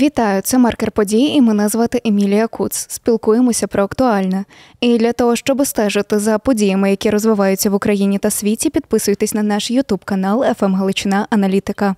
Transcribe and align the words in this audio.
Вітаю, 0.00 0.42
це 0.42 0.58
маркер 0.58 0.90
подій, 0.90 1.24
і 1.24 1.40
мене 1.40 1.68
звати 1.68 2.00
Емілія 2.04 2.46
Куц. 2.46 2.86
Спілкуємося 2.88 3.66
про 3.66 3.82
актуальне. 3.82 4.44
І 4.80 4.98
для 4.98 5.12
того, 5.12 5.36
щоб 5.36 5.66
стежити 5.66 6.18
за 6.18 6.38
подіями, 6.38 6.90
які 6.90 7.10
розвиваються 7.10 7.70
в 7.70 7.74
Україні 7.74 8.18
та 8.18 8.30
світі, 8.30 8.70
підписуйтесь 8.70 9.34
на 9.34 9.42
наш 9.42 9.70
Ютуб 9.70 10.04
канал 10.04 10.54
«ФМ 10.54 10.74
Галичина 10.74 11.26
Аналітика. 11.30 11.94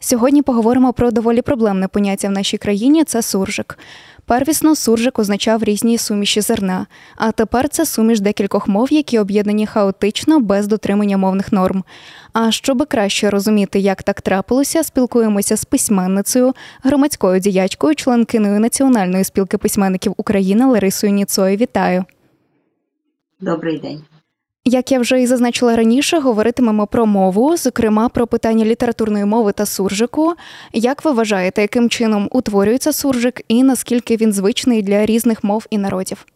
Сьогодні 0.00 0.42
поговоримо 0.42 0.92
про 0.92 1.10
доволі 1.10 1.42
проблемне 1.42 1.88
поняття 1.88 2.28
в 2.28 2.32
нашій 2.32 2.58
країні 2.58 3.04
це 3.04 3.22
суржик. 3.22 3.78
Первісно 4.26 4.76
суржик 4.76 5.18
означав 5.18 5.64
різні 5.64 5.98
суміші 5.98 6.40
зерна, 6.40 6.86
а 7.16 7.32
тепер 7.32 7.68
це 7.68 7.86
суміш 7.86 8.20
декількох 8.20 8.68
мов, 8.68 8.92
які 8.92 9.18
об'єднані 9.18 9.66
хаотично 9.66 10.40
без 10.40 10.66
дотримання 10.66 11.16
мовних 11.16 11.52
норм. 11.52 11.84
А 12.32 12.50
щоб 12.50 12.86
краще 12.88 13.30
розуміти, 13.30 13.78
як 13.78 14.02
так 14.02 14.20
трапилося, 14.20 14.82
спілкуємося 14.82 15.56
з 15.56 15.64
письменницею, 15.64 16.52
громадською 16.82 17.40
діячкою, 17.40 17.94
членкиною 17.94 18.60
Національної 18.60 19.24
спілки 19.24 19.58
письменників 19.58 20.14
України 20.16 20.64
Ларисою 20.66 21.12
Ніцою. 21.12 21.56
Вітаю! 21.56 22.04
Добрий 23.40 23.78
день. 23.78 24.02
Як 24.66 24.92
я 24.92 24.98
вже 24.98 25.22
і 25.22 25.26
зазначила 25.26 25.76
раніше, 25.76 26.18
говоритимемо 26.18 26.86
про 26.86 27.06
мову, 27.06 27.56
зокрема 27.56 28.08
про 28.08 28.26
питання 28.26 28.64
літературної 28.64 29.24
мови 29.24 29.52
та 29.52 29.66
суржику. 29.66 30.34
Як 30.72 31.04
ви 31.04 31.12
вважаєте, 31.12 31.62
яким 31.62 31.90
чином 31.90 32.28
утворюється 32.32 32.92
суржик 32.92 33.40
і 33.48 33.62
наскільки 33.62 34.16
він 34.16 34.32
звичний 34.32 34.82
для 34.82 35.06
різних 35.06 35.44
мов 35.44 35.66
і 35.70 35.78
народів? 35.78 36.26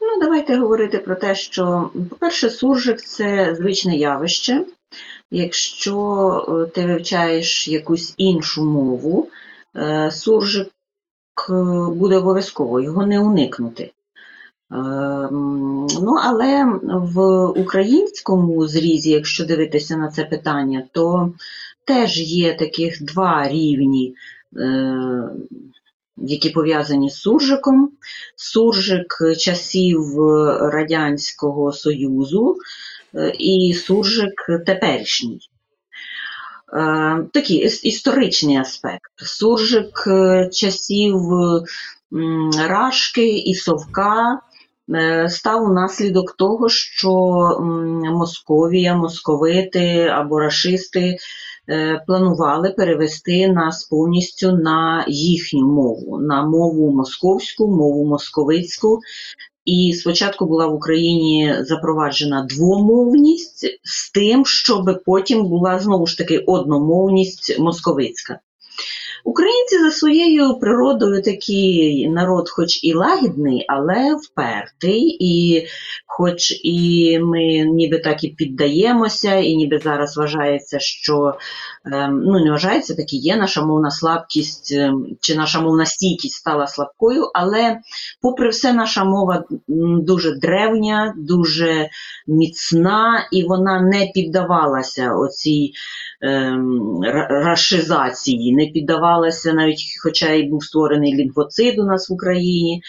Ну, 0.00 0.20
давайте 0.20 0.56
говорити 0.56 0.98
про 0.98 1.14
те, 1.14 1.34
що, 1.34 1.90
по-перше, 2.10 2.50
суржик 2.50 3.00
це 3.02 3.54
звичне 3.54 3.96
явище. 3.96 4.64
Якщо 5.30 5.96
е, 6.48 6.70
ти 6.70 6.86
вивчаєш 6.86 7.68
якусь 7.68 8.14
іншу 8.16 8.64
мову, 8.64 9.28
е, 9.76 10.10
суржик 10.10 10.68
е, 11.50 11.52
буде 11.94 12.16
обов'язково, 12.16 12.80
його 12.80 13.06
не 13.06 13.20
уникнути. 13.20 13.90
Ем, 14.72 15.86
ну, 16.00 16.16
але 16.22 16.64
в 16.88 17.46
українському 17.46 18.68
зрізі, 18.68 19.10
якщо 19.10 19.44
дивитися 19.44 19.96
на 19.96 20.08
це 20.08 20.24
питання, 20.24 20.84
то 20.92 21.32
теж 21.84 22.20
є 22.20 22.54
таких 22.54 23.04
два 23.04 23.48
рівні, 23.48 24.14
е, 24.56 24.94
які 26.16 26.50
пов'язані 26.50 27.10
з 27.10 27.14
суржиком. 27.14 27.90
Суржик 28.36 29.18
часів 29.38 30.18
Радянського 30.60 31.72
Союзу 31.72 32.56
е, 33.14 33.32
і 33.38 33.74
суржик 33.74 34.46
теперішній. 34.66 35.40
Е, 36.74 37.24
такий 37.32 37.58
історичний 37.82 38.56
аспект. 38.56 39.12
Суржик 39.16 40.08
часів 40.52 41.20
Рашки 42.68 43.38
і 43.38 43.54
Совка 43.54 44.40
Е, 44.51 44.51
став 45.28 45.64
унаслідок 45.64 46.32
того, 46.32 46.68
що 46.68 47.12
Московія, 48.12 48.94
московити 48.94 50.04
або 50.12 50.40
рашисти 50.40 51.16
е, 51.68 52.04
планували 52.06 52.70
перевести 52.70 53.48
нас 53.48 53.84
повністю 53.84 54.52
на 54.52 55.04
їхню 55.08 55.66
мову, 55.66 56.18
на 56.18 56.46
мову 56.46 56.92
московську, 56.92 57.68
мову 57.68 58.04
московицьку. 58.04 59.00
І 59.64 59.94
спочатку 60.00 60.46
була 60.46 60.66
в 60.66 60.74
Україні 60.74 61.56
запроваджена 61.60 62.46
двомовність 62.50 63.66
з 63.82 64.10
тим, 64.10 64.46
щоб 64.46 65.02
потім 65.06 65.44
була 65.44 65.78
знову 65.78 66.06
ж 66.06 66.18
таки 66.18 66.38
одномовність 66.38 67.58
московицька. 67.58 68.38
Українці 69.24 69.78
за 69.78 69.90
своєю 69.90 70.54
природою 70.54 71.22
такий 71.22 72.08
народ, 72.08 72.50
хоч 72.50 72.84
і 72.84 72.94
лагідний, 72.94 73.64
але 73.68 74.16
впертий, 74.16 75.16
і 75.20 75.66
хоч 76.06 76.60
і 76.64 77.18
ми 77.22 77.42
ніби 77.58 77.98
так 77.98 78.24
і 78.24 78.28
піддаємося, 78.28 79.34
і 79.34 79.56
ніби 79.56 79.78
зараз 79.78 80.16
вважається, 80.16 80.78
що 80.80 81.34
ем, 81.92 82.22
ну 82.26 82.44
не 82.44 82.50
вважається, 82.50 82.94
так 82.94 83.12
і 83.12 83.16
є. 83.16 83.36
Наша 83.36 83.62
мовна 83.62 83.90
слабкість 83.90 84.72
ем, 84.72 85.06
чи 85.20 85.34
наша 85.34 85.60
мовна 85.60 85.86
стійкість 85.86 86.34
стала 86.34 86.66
слабкою, 86.66 87.30
але, 87.34 87.78
попри 88.22 88.48
все, 88.48 88.72
наша 88.72 89.04
мова 89.04 89.44
дуже 90.02 90.32
древня, 90.32 91.14
дуже 91.16 91.88
міцна, 92.26 93.28
і 93.32 93.44
вона 93.44 93.80
не 93.80 94.10
піддавалася 94.14 95.14
оцій 95.14 95.72
ем, 96.20 97.00
рашизації, 97.30 98.54
не 98.56 98.66
піддавалася 98.66 99.11
навіть, 99.52 99.80
хоча 100.02 100.30
й 100.32 100.42
був 100.42 100.64
створений 100.64 101.14
лінгвоцид 101.14 101.78
у 101.78 101.84
нас 101.84 102.10
в 102.10 102.12
Україні, 102.12 102.82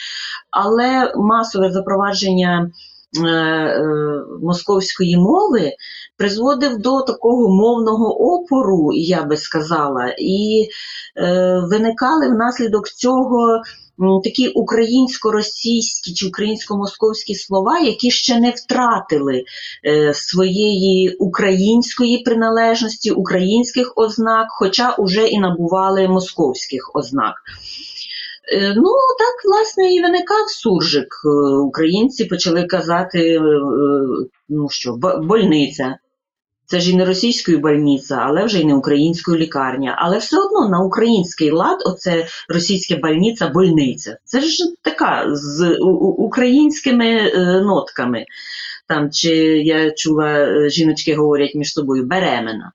але 0.52 1.14
масове 1.16 1.72
запровадження. 1.72 2.72
Е, 3.18 3.28
е, 3.28 3.84
московської 4.42 5.18
мови 5.18 5.74
призводив 6.18 6.78
до 6.78 7.02
такого 7.02 7.50
мовного 7.50 8.34
опору, 8.34 8.90
я 8.94 9.24
би 9.24 9.38
сказала, 9.38 10.16
і 10.20 10.68
е, 11.18 11.62
виникали 11.70 12.30
внаслідок 12.30 12.90
цього 12.90 13.62
такі 14.24 14.48
українсько-російські 14.48 16.14
чи 16.14 16.28
українсько-московські 16.28 17.36
слова, 17.36 17.80
які 17.80 18.12
ще 18.12 18.40
не 18.40 18.52
втратили 18.52 19.44
своєї 20.14 21.16
української 21.16 22.18
приналежності, 22.18 23.12
українських 23.12 23.94
ознак, 23.96 24.48
хоча 24.50 24.96
вже 25.00 25.28
і 25.28 25.40
набували 25.40 26.08
московських 26.08 26.92
ознак. 26.94 27.36
Е, 28.52 28.74
ну, 28.76 28.92
так, 29.20 29.46
власне, 29.46 29.94
і 29.94 30.02
виникав 30.02 30.50
суржик. 30.50 31.16
Е, 31.26 31.56
українці 31.56 32.26
почали 32.26 32.64
казати, 32.64 33.36
е, 33.36 33.42
ну 34.50 34.70
що, 34.70 34.98
больниця. 35.24 35.98
Це 36.66 36.80
ж 36.80 36.92
і 36.92 36.96
не 36.96 37.06
російською 37.06 37.60
больниця, 37.60 38.16
але 38.16 38.46
вже 38.46 38.60
й 38.60 38.66
не 38.66 38.76
українською 38.76 39.38
лікарня. 39.38 39.96
Але 40.00 40.18
все 40.18 40.38
одно 40.38 40.70
на 40.70 40.80
український 40.80 41.52
лад, 41.52 41.78
оце 41.86 42.28
російська 42.50 42.96
больниця, 42.96 43.48
больниця. 43.48 44.18
Це 44.24 44.42
ж 44.42 44.64
така 44.82 45.26
з 45.32 45.78
українськими 46.18 47.32
нотками. 47.62 48.26
Там, 48.88 49.12
Чи 49.12 49.36
я 49.58 49.92
чула, 49.92 50.50
жіночки 50.70 51.16
говорять 51.16 51.56
між 51.56 51.74
собою 51.74 52.06
беремена. 52.06 52.72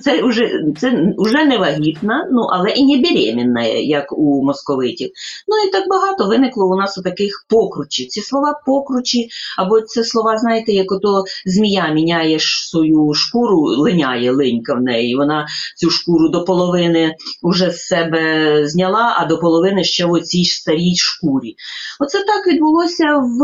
Це 0.00 0.22
вже 0.22 0.50
це 0.80 1.14
вже 1.18 1.44
не 1.44 1.58
вагітна, 1.58 2.28
ну 2.32 2.40
але 2.40 2.70
і 2.70 2.84
не 2.86 3.02
беременна, 3.02 3.62
як 3.66 4.18
у 4.18 4.44
московитів. 4.44 5.10
Ну 5.48 5.68
і 5.68 5.72
так 5.72 5.88
багато 5.88 6.28
виникло 6.28 6.66
у 6.66 6.76
нас 6.76 6.98
у 6.98 7.02
таких 7.02 7.46
покручів. 7.48 8.06
Ці 8.06 8.20
слова 8.20 8.60
покручі, 8.66 9.28
або 9.58 9.80
це 9.80 10.04
слова, 10.04 10.38
знаєте, 10.38 10.72
як 10.72 10.92
ото 10.92 11.24
змія 11.46 11.88
міняє 11.88 12.38
свою 12.40 13.14
шкуру, 13.14 13.60
линяє 13.60 14.32
линька 14.32 14.74
в 14.74 14.82
неї. 14.82 15.16
Вона 15.16 15.46
цю 15.76 15.90
шкуру 15.90 16.28
до 16.28 16.44
половини 16.44 17.14
вже 17.42 17.70
з 17.70 17.86
себе 17.86 18.62
зняла, 18.66 19.16
а 19.18 19.26
до 19.26 19.38
половини 19.38 19.84
ще 19.84 20.06
в 20.06 20.12
оцій 20.12 20.44
старій 20.44 20.96
шкурі. 20.96 21.54
Оце 22.00 22.18
так 22.18 22.46
відбулося 22.46 23.04
в 23.16 23.40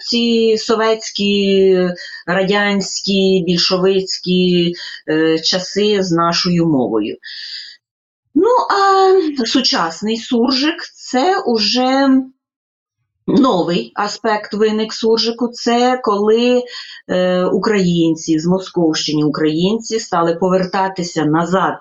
ці 0.00 0.56
совєтські, 0.58 1.88
радянські, 2.26 3.44
більшовицькі 3.46 4.74
е, 5.08 5.38
часи 5.38 6.02
з 6.02 6.12
нашою 6.12 6.66
мовою. 6.66 7.16
Ну, 8.34 8.48
а 8.70 9.46
сучасний 9.46 10.16
суржик 10.16 10.82
це 10.94 11.40
уже 11.40 12.08
новий 13.26 13.92
аспект 13.94 14.54
виник 14.54 14.92
суржику. 14.92 15.48
Це 15.48 16.00
коли 16.02 16.62
е, 17.08 17.44
українці 17.44 18.38
з 18.38 18.46
Московщини, 18.46 19.24
українці 19.24 20.00
стали 20.00 20.34
повертатися 20.34 21.24
назад 21.24 21.78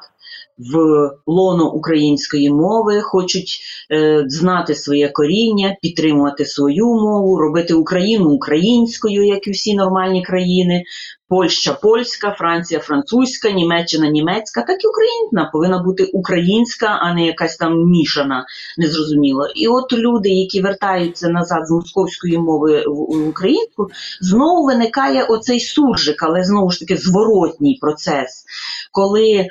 в 0.57 1.09
лоно 1.27 1.73
української 1.73 2.49
мови, 2.49 3.01
хочуть 3.01 3.59
е, 3.91 4.23
знати 4.27 4.75
своє 4.75 5.09
коріння, 5.09 5.75
підтримувати 5.81 6.45
свою 6.45 6.85
мову, 6.85 7.37
робити 7.37 7.73
Україну 7.73 8.29
українською, 8.29 9.23
як 9.25 9.47
і 9.47 9.51
всі 9.51 9.75
нормальні 9.75 10.23
країни. 10.23 10.83
Польща 11.31 11.73
польська, 11.73 12.35
Франція 12.37 12.79
французька, 12.79 13.51
Німеччина 13.51 14.07
німецька, 14.07 14.61
так 14.61 14.83
і 14.83 14.87
Україна 14.87 15.49
повинна 15.53 15.83
бути 15.83 16.03
українська, 16.03 16.87
а 17.01 17.13
не 17.13 17.25
якась 17.25 17.57
там 17.57 17.85
мішана, 17.85 18.45
незрозуміло. 18.77 19.47
І 19.55 19.67
от 19.67 19.93
люди, 19.93 20.29
які 20.29 20.61
вертаються 20.61 21.29
назад 21.29 21.67
з 21.67 21.71
московської 21.71 22.37
мови 22.37 22.83
в 22.87 23.27
українську, 23.29 23.89
знову 24.21 24.65
виникає 24.65 25.23
оцей 25.23 25.59
суржик, 25.59 26.23
але 26.23 26.43
знову 26.43 26.71
ж 26.71 26.79
таки 26.79 26.97
зворотній 26.97 27.77
процес, 27.81 28.45
коли 28.91 29.47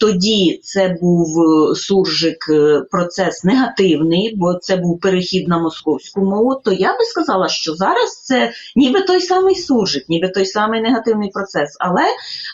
тоді 0.00 0.60
це 0.62 0.96
був 1.00 1.26
е, 1.40 1.74
суржик 1.74 2.48
е, 2.50 2.80
процес 2.90 3.44
негативний, 3.44 4.34
бо 4.36 4.54
це 4.54 4.76
був 4.76 5.00
перехід 5.00 5.48
на 5.48 5.58
московську 5.58 6.20
мову. 6.20 6.60
То 6.64 6.72
я 6.72 6.98
би 6.98 7.04
сказала, 7.04 7.48
що 7.48 7.74
зараз 7.74 8.22
це 8.24 8.52
ніби 8.76 9.02
той 9.02 9.20
самий 9.20 9.54
суржик, 9.54 10.08
ніби 10.08 10.28
той 10.28 10.46
самий 10.46 10.80
негативний 10.80 10.95
негативний 10.96 11.30
процес, 11.30 11.76
але 11.80 12.02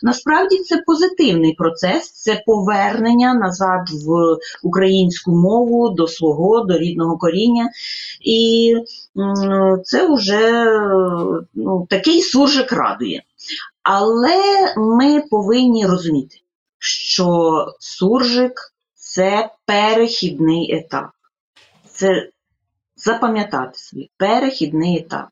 насправді 0.03 0.59
це 0.59 0.77
позитивний 0.87 1.55
процес, 1.55 2.11
це 2.11 2.43
повернення 2.47 3.35
назад 3.35 3.81
в 4.07 4.37
українську 4.63 5.31
мову 5.31 5.89
до 5.91 6.09
свого, 6.09 6.61
до 6.61 6.79
рідного 6.79 7.19
коріння. 7.19 7.71
І 8.21 8.75
це 9.85 10.15
вже 10.15 10.67
ну, 11.55 11.87
такий 11.91 12.23
суржик 12.23 12.73
радує. 12.73 13.23
Але 13.83 14.75
ми 14.77 15.21
повинні 15.31 15.87
розуміти, 15.87 16.37
що 16.79 17.67
суржик 17.81 18.53
це 18.95 19.51
перехідний 19.67 20.75
етап. 20.75 21.11
Це 21.95 22.29
запам'ятати 23.05 23.79
собі 23.79 24.11
перехідний 24.17 24.99
етап. 24.99 25.29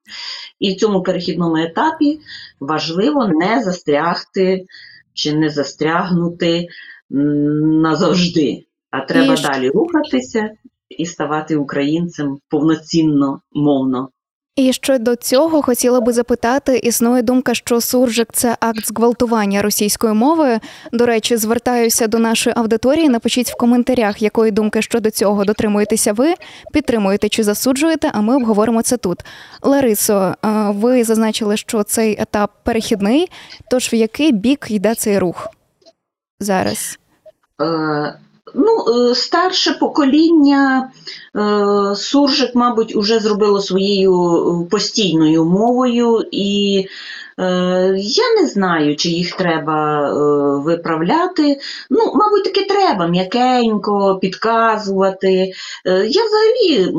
І 0.58 0.72
в 0.72 0.76
цьому 0.76 1.02
перехідному 1.02 1.56
етапі 1.56 2.20
важливо 2.60 3.28
не 3.28 3.62
застрягти 3.62 4.66
чи 5.14 5.32
не 5.32 5.50
застрягнути 5.50 6.68
назавжди, 7.10 8.64
а 8.90 9.00
треба 9.00 9.34
і... 9.34 9.42
далі 9.42 9.70
рухатися 9.70 10.50
і 10.88 11.06
ставати 11.06 11.56
українцем 11.56 12.38
повноцінно 12.48 13.40
мовно. 13.52 14.08
І 14.60 14.72
щодо 14.72 15.16
цього 15.16 15.62
хотіла 15.62 16.00
би 16.00 16.12
запитати: 16.12 16.78
існує 16.78 17.22
думка, 17.22 17.54
що 17.54 17.80
суржик 17.80 18.28
це 18.32 18.56
акт 18.60 18.86
зґвалтування 18.86 19.62
російської 19.62 20.14
мови. 20.14 20.60
До 20.92 21.06
речі, 21.06 21.36
звертаюся 21.36 22.06
до 22.06 22.18
нашої 22.18 22.54
аудиторії. 22.56 23.08
Напишіть 23.08 23.50
в 23.50 23.56
коментарях, 23.56 24.22
якої 24.22 24.50
думки 24.50 24.82
щодо 24.82 25.10
цього 25.10 25.44
дотримуєтеся 25.44 26.12
ви, 26.12 26.34
підтримуєте 26.72 27.28
чи 27.28 27.42
засуджуєте, 27.42 28.10
а 28.14 28.20
ми 28.20 28.36
обговоримо 28.36 28.82
це 28.82 28.96
тут. 28.96 29.20
Ларисо, 29.62 30.34
ви 30.68 31.04
зазначили, 31.04 31.56
що 31.56 31.82
цей 31.82 32.20
етап 32.20 32.50
перехідний. 32.62 33.28
Тож 33.70 33.92
в 33.92 33.94
який 33.94 34.32
бік 34.32 34.66
йде 34.70 34.94
цей 34.94 35.18
рух 35.18 35.48
зараз? 36.40 36.98
Е, 38.54 38.58
Ну, 38.58 39.10
е, 39.10 39.14
старше 39.14 39.72
покоління 39.72 40.90
е, 41.36 41.96
суржик, 41.96 42.54
мабуть, 42.54 42.96
уже 42.96 43.18
зробило 43.18 43.60
своєю 43.60 44.68
постійною 44.70 45.44
мовою 45.44 46.24
і 46.30 46.84
Е, 46.84 47.29
я 47.96 48.40
не 48.40 48.46
знаю, 48.46 48.96
чи 48.96 49.08
їх 49.08 49.36
треба 49.36 50.08
е, 50.08 50.12
виправляти. 50.64 51.58
Ну, 51.90 51.98
мабуть, 52.14 52.44
таки 52.44 52.64
треба 52.64 53.06
м'якенько 53.06 54.18
підказувати. 54.22 55.52
Е, 55.86 56.06
я 56.06 56.22
взагалі 56.24 56.92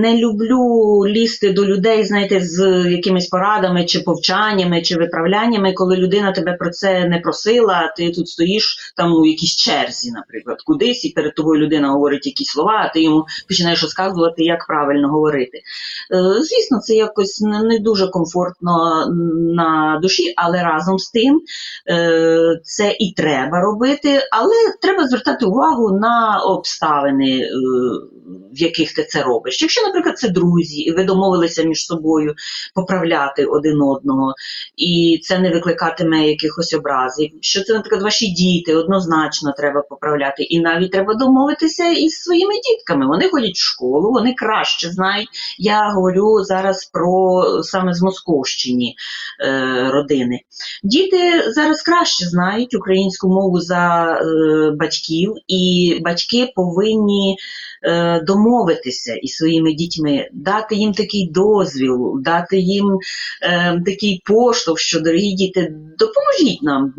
не 0.00 0.16
люблю 0.16 0.58
лізти 1.06 1.52
до 1.52 1.64
людей, 1.64 2.04
знаєте, 2.04 2.40
з 2.40 2.84
якимись 2.90 3.26
порадами, 3.26 3.84
чи 3.84 4.00
повчаннями, 4.00 4.82
чи 4.82 4.96
виправляннями, 4.96 5.72
коли 5.72 5.96
людина 5.96 6.32
тебе 6.32 6.52
про 6.52 6.70
це 6.70 7.08
не 7.08 7.18
просила, 7.18 7.74
а 7.74 7.96
ти 7.96 8.10
тут 8.10 8.28
стоїш 8.28 8.92
там 8.96 9.12
у 9.12 9.26
якійсь 9.26 9.56
черзі, 9.56 10.10
наприклад, 10.10 10.62
кудись, 10.62 11.04
і 11.04 11.10
перед 11.10 11.34
тобою 11.34 11.60
людина 11.60 11.88
говорить 11.88 12.26
якісь 12.26 12.48
слова, 12.48 12.86
а 12.90 12.92
ти 12.92 13.02
йому 13.02 13.26
починаєш 13.48 13.82
розказувати, 13.82 14.44
як 14.44 14.66
правильно 14.66 15.08
говорити. 15.08 15.60
Звісно, 16.40 16.78
це 16.78 16.94
якось 16.94 17.40
не 17.40 17.78
дуже 17.78 18.08
комфортно 18.08 19.04
на 19.54 19.98
душі, 20.02 20.34
але 20.36 20.62
разом 20.62 20.98
з 20.98 21.10
тим 21.10 21.40
е, 21.90 22.60
це 22.64 22.96
і 23.00 23.14
треба 23.16 23.60
робити, 23.60 24.20
але 24.32 24.54
треба 24.82 25.08
звертати 25.08 25.46
увагу 25.46 25.98
на 25.98 26.40
обставини, 26.40 27.40
е, 27.40 27.48
в 28.52 28.62
яких 28.62 28.94
ти 28.94 29.04
це 29.04 29.22
робиш. 29.22 29.62
Якщо, 29.62 29.82
наприклад, 29.82 30.18
це 30.18 30.28
друзі, 30.28 30.80
і 30.80 30.92
ви 30.92 31.04
домовилися 31.04 31.62
між 31.62 31.86
собою 31.86 32.34
поправляти 32.74 33.44
один 33.44 33.82
одного, 33.82 34.34
і 34.76 35.20
це 35.22 35.38
не 35.38 35.50
викликатиме 35.50 36.28
якихось 36.28 36.74
образів. 36.74 37.30
Що 37.40 37.64
це, 37.64 37.74
наприклад, 37.74 38.02
ваші 38.02 38.26
діти 38.26 38.74
однозначно 38.74 39.54
треба 39.56 39.82
поправляти, 39.82 40.42
і 40.42 40.60
навіть 40.60 40.92
треба 40.92 41.14
домовитися 41.14 41.88
із 41.88 42.12
своїми 42.12 42.54
дітками. 42.54 43.06
Вони 43.06 43.28
ходять 43.28 43.54
в 43.54 43.64
школу, 43.64 44.12
вони 44.12 44.34
краще 44.34 44.90
знають. 44.90 45.28
Я 45.58 45.92
говорю 45.92 46.44
зараз 46.44 46.84
про 46.84 47.42
саме 47.62 47.94
з 47.94 48.02
Московщині. 48.02 48.96
Е, 49.40 49.90
родини. 49.90 50.40
Діти 50.82 51.52
зараз 51.52 51.82
краще 51.82 52.24
знають 52.24 52.74
українську 52.74 53.28
мову 53.28 53.60
за 53.60 54.12
е, 54.12 54.70
батьків, 54.70 55.34
і 55.48 55.98
батьки 56.04 56.52
повинні 56.56 57.36
е, 57.82 58.13
домовитися 58.20 59.14
із 59.14 59.36
своїми 59.36 59.72
дітьми, 59.72 60.28
дати 60.32 60.74
їм 60.74 60.92
такий 60.92 61.30
дозвіл, 61.30 62.20
дати 62.20 62.58
їм 62.58 62.98
такий 63.86 64.22
поштовх, 64.24 64.78
що 64.78 65.00
дорогі 65.00 65.32
діти, 65.32 65.74
допоможіть 65.98 66.62
нам, 66.62 66.94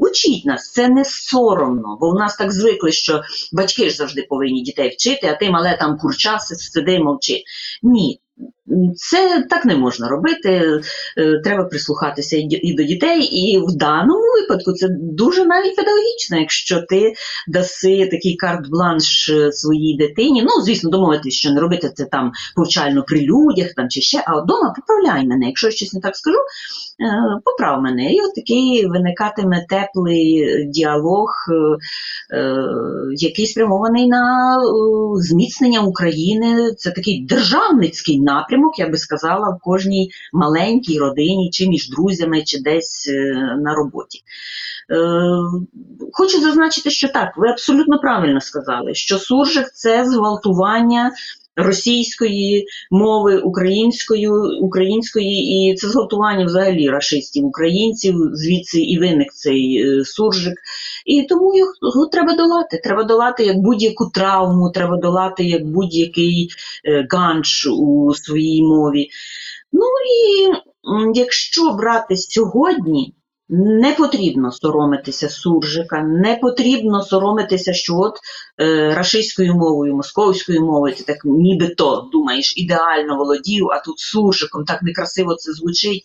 учіть 0.00 0.44
нас, 0.44 0.72
це 0.72 0.88
не 0.88 1.04
соромно, 1.04 1.98
бо 2.00 2.10
в 2.10 2.14
нас 2.14 2.36
так 2.36 2.52
звикли, 2.52 2.92
що 2.92 3.22
батьки 3.52 3.90
ж 3.90 3.96
завжди 3.96 4.26
повинні 4.28 4.62
дітей 4.62 4.88
вчити, 4.88 5.26
а 5.26 5.34
ти 5.34 5.50
мале 5.50 5.76
там 5.80 5.98
курча 5.98 6.38
сиди 6.38 6.98
мовчи. 6.98 7.42
Ні. 7.82 8.20
Це 8.96 9.46
так 9.50 9.64
не 9.64 9.76
можна 9.76 10.08
робити. 10.08 10.80
Е, 11.18 11.40
треба 11.44 11.64
прислухатися 11.64 12.36
і 12.50 12.74
до 12.74 12.82
дітей, 12.82 13.22
і 13.22 13.58
в 13.58 13.76
даному 13.76 14.22
випадку 14.40 14.72
це 14.72 14.88
дуже 14.90 15.44
навіть 15.46 15.76
педагогічно, 15.76 16.38
якщо 16.38 16.82
ти 16.82 17.12
даси 17.48 18.08
такий 18.10 18.36
карт-бланш 18.36 19.30
е, 19.30 19.52
своїй 19.52 19.96
дитині. 19.96 20.42
Ну, 20.42 20.62
звісно, 20.64 20.90
домовитись, 20.90 21.34
що 21.34 21.50
не 21.50 21.60
робити 21.60 21.92
це 21.94 22.04
там 22.04 22.32
повчально 22.56 23.04
при 23.06 23.20
людях 23.20 23.74
там 23.76 23.88
чи 23.88 24.00
ще, 24.00 24.22
а 24.26 24.42
вдома 24.42 24.74
поправляй 24.76 25.26
мене. 25.26 25.46
Якщо 25.46 25.66
я 25.66 25.70
щось 25.70 25.92
не 25.92 26.00
так 26.00 26.16
скажу, 26.16 26.38
е, 26.38 26.42
поправ 27.44 27.82
мене. 27.82 28.12
І 28.12 28.20
от 28.20 28.34
такий 28.34 28.86
виникатиме 28.86 29.66
теплий 29.68 30.46
діалог, 30.68 31.30
який 33.16 33.46
спрямований 33.46 34.08
на 34.08 34.56
зміцнення 35.16 35.80
України. 35.80 36.72
Це 36.78 36.90
такий 36.90 37.26
державницький 37.28 38.20
напрямок, 38.60 38.78
я 38.78 38.88
би 38.88 38.98
сказала, 38.98 39.48
в 39.50 39.58
кожній 39.60 40.10
маленькій 40.32 40.98
родині, 40.98 41.50
чи 41.52 41.68
між 41.68 41.90
друзями, 41.90 42.42
чи 42.42 42.60
десь 42.60 43.08
е, 43.08 43.34
на 43.60 43.74
роботі. 43.74 44.20
Е, 44.90 44.96
хочу 46.12 46.40
зазначити, 46.40 46.90
що 46.90 47.08
так, 47.08 47.36
ви 47.36 47.48
абсолютно 47.48 47.98
правильно 47.98 48.40
сказали, 48.40 48.94
що 48.94 49.18
суржик 49.18 49.70
це 49.74 50.04
зґвалтування. 50.04 51.10
Російської 51.56 52.66
мови, 52.90 53.38
українською, 53.38 54.58
української, 54.60 55.70
і 55.70 55.74
це 55.74 55.88
зґвалтування 55.88 56.44
взагалі 56.44 56.88
рашистів, 56.88 57.44
українців, 57.44 58.14
звідси 58.32 58.80
і 58.80 58.98
виник 58.98 59.32
цей 59.32 59.82
е, 59.82 60.04
суржик. 60.04 60.54
І 61.06 61.22
тому 61.22 61.54
його 61.56 62.06
треба 62.06 62.34
долати. 62.34 62.80
Треба 62.84 63.04
долати 63.04 63.44
як 63.44 63.58
будь-яку 63.58 64.06
травму, 64.06 64.70
треба 64.70 64.96
долати 64.96 65.44
як 65.44 65.66
будь-який 65.66 66.48
е, 66.84 67.06
ганч 67.10 67.66
у 67.66 68.14
своїй 68.14 68.62
мові. 68.62 69.08
Ну 69.72 69.86
і 70.08 70.54
якщо 71.14 71.70
брати 71.70 72.16
сьогодні. 72.16 73.14
Не 73.52 73.92
потрібно 73.92 74.52
соромитися 74.52 75.28
суржика, 75.28 76.02
не 76.02 76.36
потрібно 76.36 77.02
соромитися, 77.02 77.72
що 77.72 77.96
от 77.96 78.18
е, 78.60 78.94
рашистською 78.94 79.54
мовою, 79.54 79.96
московською 79.96 80.60
мовою, 80.60 80.94
ти 80.94 81.04
так 81.04 81.16
нібито 81.24 82.08
думаєш, 82.12 82.54
ідеально 82.56 83.16
володів, 83.16 83.68
а 83.70 83.80
тут 83.80 83.98
суржиком 83.98 84.64
так 84.64 84.82
некрасиво 84.82 85.34
це 85.34 85.52
звучить. 85.52 86.04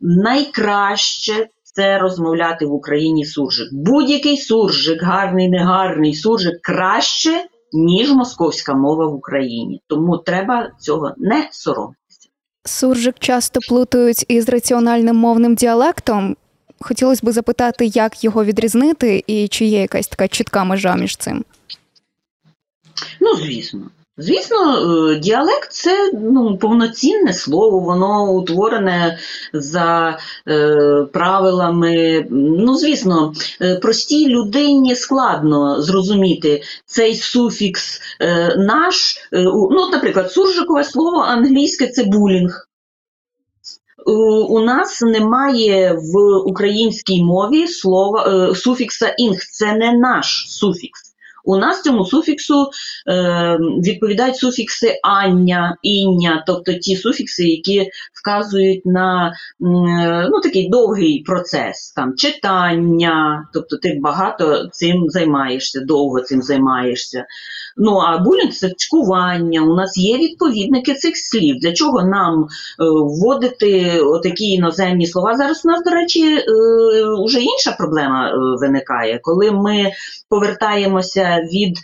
Найкраще 0.00 1.48
це 1.78 1.98
розмовляти 1.98 2.66
в 2.66 2.72
Україні 2.72 3.24
суржик. 3.24 3.68
Будь-який 3.72 4.36
суржик, 4.36 5.02
гарний, 5.02 5.48
негарний 5.48 6.14
суржик 6.14 6.62
краще, 6.62 7.44
ніж 7.72 8.10
московська 8.10 8.74
мова 8.74 9.06
в 9.06 9.14
Україні. 9.14 9.80
Тому 9.86 10.18
треба 10.18 10.70
цього 10.80 11.14
не 11.16 11.48
соромитися. 11.52 12.28
Суржик 12.64 13.14
часто 13.18 13.60
плутають 13.68 14.24
із 14.28 14.48
раціональним 14.48 15.16
мовним 15.16 15.54
діалектом. 15.54 16.36
Хотілося 16.80 17.26
б 17.26 17.32
запитати, 17.32 17.86
як 17.86 18.24
його 18.24 18.44
відрізнити, 18.44 19.24
і 19.26 19.48
чи 19.48 19.64
є 19.64 19.80
якась 19.80 20.08
така 20.08 20.28
чітка 20.28 20.64
межа 20.64 20.96
між 20.96 21.16
цим? 21.16 21.44
Ну, 23.20 23.34
звісно. 23.36 23.80
Звісно, 24.20 24.58
е, 24.58 25.16
діалект 25.18 25.72
це 25.72 26.10
ну, 26.14 26.58
повноцінне 26.58 27.32
слово, 27.32 27.78
воно 27.78 28.32
утворене 28.32 29.18
за 29.52 30.18
е, 30.48 31.06
правилами. 31.12 32.26
Ну, 32.30 32.74
звісно, 32.74 33.32
е, 33.62 33.76
простій 33.76 34.28
людині 34.28 34.96
складно 34.96 35.82
зрозуміти 35.82 36.62
цей 36.86 37.14
суфікс 37.14 38.00
е, 38.20 38.54
наш. 38.56 39.16
Е, 39.32 39.42
ну, 39.42 39.88
Наприклад, 39.92 40.32
суржикове 40.32 40.84
слово 40.84 41.18
англійське 41.18 41.86
це 41.86 42.04
булінг. 42.04 42.68
У 44.48 44.60
нас 44.60 45.02
немає 45.02 45.92
в 45.92 46.36
українській 46.46 47.24
мові 47.24 47.68
слова 47.68 48.26
е, 48.26 48.54
суфікса 48.54 49.08
інг, 49.08 49.38
це 49.52 49.72
не 49.72 49.92
наш 49.92 50.44
суфікс. 50.48 51.07
У 51.48 51.56
нас 51.56 51.82
цьому 51.82 52.04
суфіксу 52.04 52.70
е, 53.10 53.58
відповідають 53.84 54.36
суфікси 54.36 55.00
ання, 55.02 55.76
іння, 55.82 56.44
тобто 56.46 56.72
ті 56.74 56.96
суфікси, 56.96 57.44
які 57.44 57.90
вказують 58.12 58.86
на 58.86 59.28
е, 59.28 60.28
ну, 60.30 60.40
такий 60.42 60.68
довгий 60.68 61.22
процес, 61.26 61.92
там 61.96 62.14
читання, 62.16 63.48
тобто 63.52 63.76
ти 63.76 63.98
багато 64.02 64.68
цим 64.72 65.04
займаєшся, 65.08 65.80
довго 65.80 66.20
цим 66.20 66.42
займаєшся. 66.42 67.24
Ну 67.78 67.96
а 67.98 68.18
булінг 68.18 68.52
це 68.52 68.70
чкування. 68.76 69.62
У 69.62 69.74
нас 69.74 69.98
є 69.98 70.18
відповідники 70.18 70.94
цих 70.94 71.16
слів. 71.16 71.56
Для 71.60 71.72
чого 71.72 72.02
нам 72.02 72.42
е, 72.42 72.46
вводити 72.78 74.00
такі 74.22 74.44
іноземні 74.44 75.06
слова? 75.06 75.36
Зараз 75.36 75.62
у 75.64 75.68
нас, 75.68 75.84
до 75.84 75.90
речі, 75.90 76.36
е, 76.36 76.42
вже 77.26 77.40
інша 77.40 77.72
проблема 77.78 78.28
е, 78.28 78.34
виникає, 78.60 79.20
коли 79.22 79.50
ми 79.50 79.90
повертаємося 80.28 81.37
від 81.40 81.78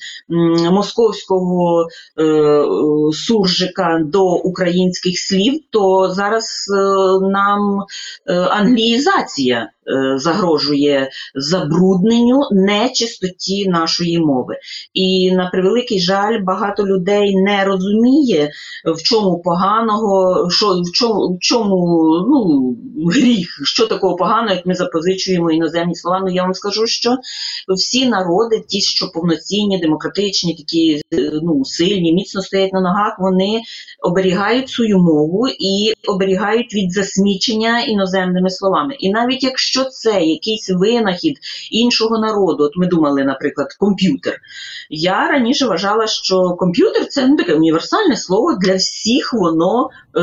московського 0.73 1.87
е, 2.21 2.65
суржика 3.13 4.01
до 4.05 4.25
українських 4.25 5.19
слів, 5.19 5.61
то 5.71 6.11
зараз 6.15 6.45
е, 6.77 6.81
нам 7.29 7.79
е, 8.27 8.35
англіїзація 8.35 9.71
загрожує 10.17 11.11
забрудненню 11.35 12.41
нечистоті 12.53 13.69
нашої 13.69 14.19
мови. 14.19 14.55
І 14.95 15.33
на 15.33 15.51
превеликий 15.51 16.01
жаль, 16.01 16.41
багато 16.43 16.87
людей 16.87 17.37
не 17.37 17.65
розуміє, 17.65 18.51
в 18.97 19.03
чому 19.03 19.39
поганого, 19.39 20.47
що 20.51 20.67
в 20.67 20.93
чому, 20.93 21.35
в 21.35 21.39
чому 21.41 21.77
ну, 22.29 22.77
гріх, 23.11 23.61
що 23.65 23.87
такого 23.87 24.17
поганого, 24.17 24.55
як 24.55 24.67
ми 24.67 24.75
запозичуємо 24.75 25.51
іноземні 25.51 25.95
слова. 25.95 26.21
Ну 26.25 26.35
я 26.35 26.43
вам 26.43 26.55
скажу, 26.55 26.87
що 26.87 27.17
всі 27.69 28.09
народи, 28.09 28.65
ті, 28.69 28.81
що 28.81 29.11
повноцінні, 29.15 29.81
демократичні, 29.81 30.55
такі 30.55 31.03
е, 31.15 31.31
ну, 31.43 31.65
сильні, 31.65 32.13
міцно 32.13 32.43
стоять 32.43 32.73
на 32.73 32.81
ногах, 32.81 33.17
вони 33.19 33.61
оберігають 34.03 34.69
свою 34.69 34.99
мову 34.99 35.49
і 35.49 35.93
оберігають 36.09 36.75
від 36.75 36.93
засмічення 36.93 37.81
іноземними 37.81 38.51
словами. 38.51 38.95
І 38.99 39.11
навіть 39.11 39.43
якщо 39.43 39.74
це 39.83 40.23
якийсь 40.23 40.71
винахід 40.71 41.39
іншого 41.71 42.19
народу, 42.19 42.65
от 42.65 42.77
ми 42.77 42.87
думали, 42.87 43.25
наприклад, 43.25 43.75
комп'ютер. 43.79 44.41
Я 44.91 45.29
раніше 45.29 45.67
вважала, 45.67 46.07
що 46.07 46.51
комп'ютер 46.51 47.07
це 47.07 47.27
ну, 47.27 47.37
таке 47.37 47.55
універсальне 47.55 48.17
слово 48.17 48.59
для 48.61 48.75
всіх 48.75 49.33
воно 49.33 49.91
е, 50.17 50.21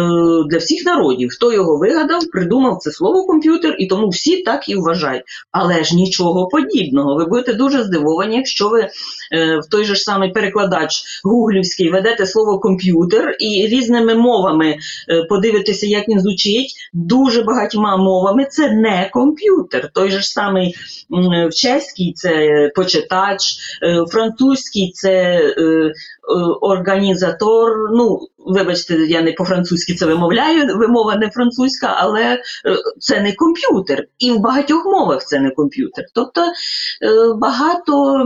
для 0.49 0.57
всіх 0.57 0.85
народів. 0.85 1.29
Хто 1.31 1.53
його 1.53 1.77
вигадав, 1.77 2.21
придумав 2.31 2.77
це 2.77 2.91
слово 2.91 3.23
комп'ютер, 3.23 3.75
і 3.79 3.87
тому 3.87 4.09
всі 4.09 4.43
так 4.43 4.69
і 4.69 4.75
вважають. 4.75 5.23
Але 5.51 5.83
ж 5.83 5.95
нічого 5.95 6.47
подібного. 6.47 7.15
Ви 7.15 7.25
будете 7.25 7.53
дуже 7.53 7.83
здивовані, 7.83 8.35
якщо 8.35 8.69
ви 8.69 8.81
е, 8.81 8.89
в 9.59 9.69
той 9.69 9.85
же 9.85 9.95
ж 9.95 10.01
самий 10.01 10.31
перекладач 10.31 11.03
гуглівський 11.23 11.91
ведете 11.91 12.25
слово 12.25 12.59
комп'ютер 12.59 13.35
і 13.39 13.67
різними 13.67 14.15
мовами 14.15 14.77
е, 15.09 15.23
подивитеся, 15.23 15.87
як 15.87 16.07
він 16.07 16.19
звучить. 16.19 16.75
Дуже 16.93 17.43
багатьма 17.43 17.97
мовами 17.97 18.45
це 18.45 18.71
не 18.71 19.09
комп'ютер. 19.13 19.40
Той 19.93 20.11
же 20.11 20.19
ж 20.19 20.27
самий 20.27 20.75
в 21.49 21.53
чеській 21.53 22.13
це 22.15 22.47
почитач, 22.75 23.55
е, 23.83 24.05
французький 24.11 24.91
це 24.91 25.11
е, 25.11 25.61
е, 25.61 25.91
організатор. 26.61 27.69
Ну, 27.93 28.19
вибачте, 28.45 28.95
я 28.95 29.21
не 29.21 29.31
по-французьки 29.31 29.95
це 29.95 30.05
вимовляю, 30.05 30.77
вимова 30.77 31.15
не 31.15 31.29
французька, 31.29 31.95
але 31.97 32.23
е, 32.33 32.39
це 32.99 33.21
не 33.21 33.33
комп'ютер. 33.33 34.05
І 34.19 34.31
в 34.31 34.39
багатьох 34.39 34.85
мовах 34.85 35.25
це 35.25 35.39
не 35.39 35.51
комп'ютер. 35.51 36.05
Тобто 36.13 36.41
е, 36.41 37.33
багато. 37.35 38.25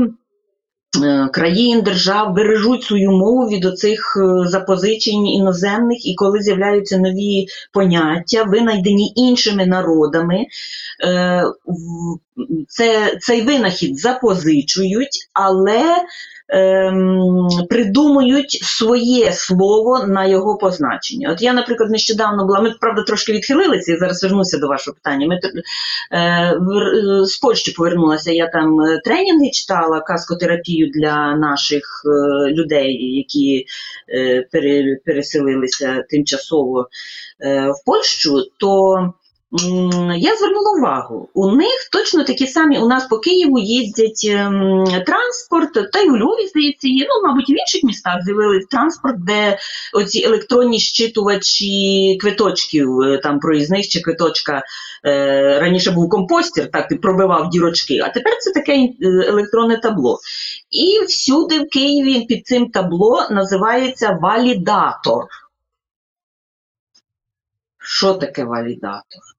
Е, 1.04 1.30
Країн, 1.34 1.82
держав 1.82 2.34
бережуть 2.34 2.84
свою 2.84 3.12
мову 3.12 3.48
від 3.48 3.66
оцих 3.66 4.18
е, 4.18 4.48
запозичень 4.48 5.28
іноземних, 5.28 6.06
і 6.06 6.16
коли 6.16 6.42
з'являються 6.42 6.98
нові 6.98 7.48
поняття, 7.74 8.44
винайдені 8.44 9.14
іншими 9.16 9.66
народами, 9.66 10.46
е, 11.04 11.44
це, 12.68 13.18
цей 13.22 13.42
винахід 13.42 14.00
запозичують, 14.00 15.30
але 15.34 15.84
ем, 16.50 17.48
придумують 17.70 18.52
своє 18.52 19.34
слово 19.34 20.06
на 20.08 20.26
його 20.26 20.58
позначення. 20.58 21.32
От 21.32 21.42
я, 21.42 21.54
наприклад, 21.54 21.92
нещодавно 21.92 22.46
була, 22.46 22.62
ми 22.62 22.74
правда 22.82 23.04
трошки 23.04 23.34
відхилилися, 23.34 23.94
і 23.94 23.98
зараз 23.98 24.24
вернуся 24.24 24.58
до 24.58 24.68
вашого 24.68 24.96
питання. 24.96 25.28
Ми 25.28 25.36
е, 25.36 26.58
в- 26.60 27.22
е, 27.22 27.26
з 27.26 27.38
Польщі 27.38 27.72
повернулася, 27.72 28.32
я 28.32 28.48
там 28.48 28.82
е, 28.82 29.02
тренінги 29.04 29.50
читала, 29.52 30.02
каскотерапію 30.02 30.92
для 30.96 31.36
наших 31.36 31.84
е, 32.06 32.10
людей, 32.52 33.16
які 33.18 33.66
е, 34.16 34.48
пере, 34.52 34.98
переселилися 35.06 36.04
тимчасово 36.10 36.88
е, 37.46 37.70
в 37.70 37.86
Польщу, 37.86 38.44
то 38.60 38.96
я 40.16 40.36
звернула 40.36 40.72
увагу, 40.78 41.30
у 41.34 41.56
них 41.56 41.90
точно 41.92 42.24
такі 42.24 42.48
самі, 42.48 42.78
у 42.78 42.88
нас 42.88 43.08
по 43.08 43.20
Києву 43.20 43.60
їздять 43.60 44.26
ем, 44.30 44.86
транспорт, 45.06 45.92
та 45.92 46.00
й 46.00 46.10
у 46.10 46.18
Львові, 46.18 46.48
здається, 46.48 46.88
є, 46.88 47.08
ну, 47.10 47.28
мабуть, 47.28 47.50
в 47.50 47.60
інших 47.60 47.84
містах 47.84 48.24
з'явились 48.24 48.66
транспорт, 48.66 49.16
де 49.24 49.58
оці 49.94 50.24
електронні 50.26 50.80
щитувачі 50.80 52.18
квиточків, 52.22 53.00
е, 53.00 53.18
там 53.18 53.40
проїзних 53.40 53.88
чи 53.88 54.02
квиточка, 54.02 54.64
е, 55.06 55.60
раніше 55.60 55.92
був 55.92 56.10
компостер, 56.10 56.72
так 56.72 56.88
ти 56.88 56.96
пробивав 56.96 57.50
дірочки, 57.50 58.00
а 58.00 58.10
тепер 58.10 58.38
це 58.40 58.52
таке 58.52 58.74
е, 58.74 58.96
електронне 59.02 59.78
табло. 59.78 60.20
І 60.72 61.06
всюди 61.08 61.60
в 61.60 61.70
Києві 61.70 62.26
під 62.26 62.48
цим 62.48 62.70
табло 62.70 63.28
називається 63.32 64.20
валідатор. 64.22 65.26
Що 67.78 68.14
таке 68.14 68.44
валідатор? 68.44 69.35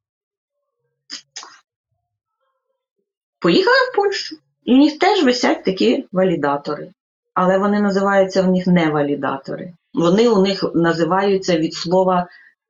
Поїхала 3.46 3.76
в 3.76 3.96
Польщу. 3.96 4.36
І 4.64 4.74
в 4.74 4.76
них 4.76 4.98
теж 4.98 5.24
висять 5.24 5.64
такі 5.64 6.06
валідатори. 6.12 6.92
Але 7.34 7.58
вони 7.58 7.80
називаються 7.80 8.42
в 8.42 8.50
них 8.50 8.66
не 8.66 8.90
валідатори. 8.90 9.72
Вони 9.94 10.28
у 10.28 10.42
них 10.42 10.64
називаються 10.74 11.58
від 11.58 11.74
слова 11.74 12.26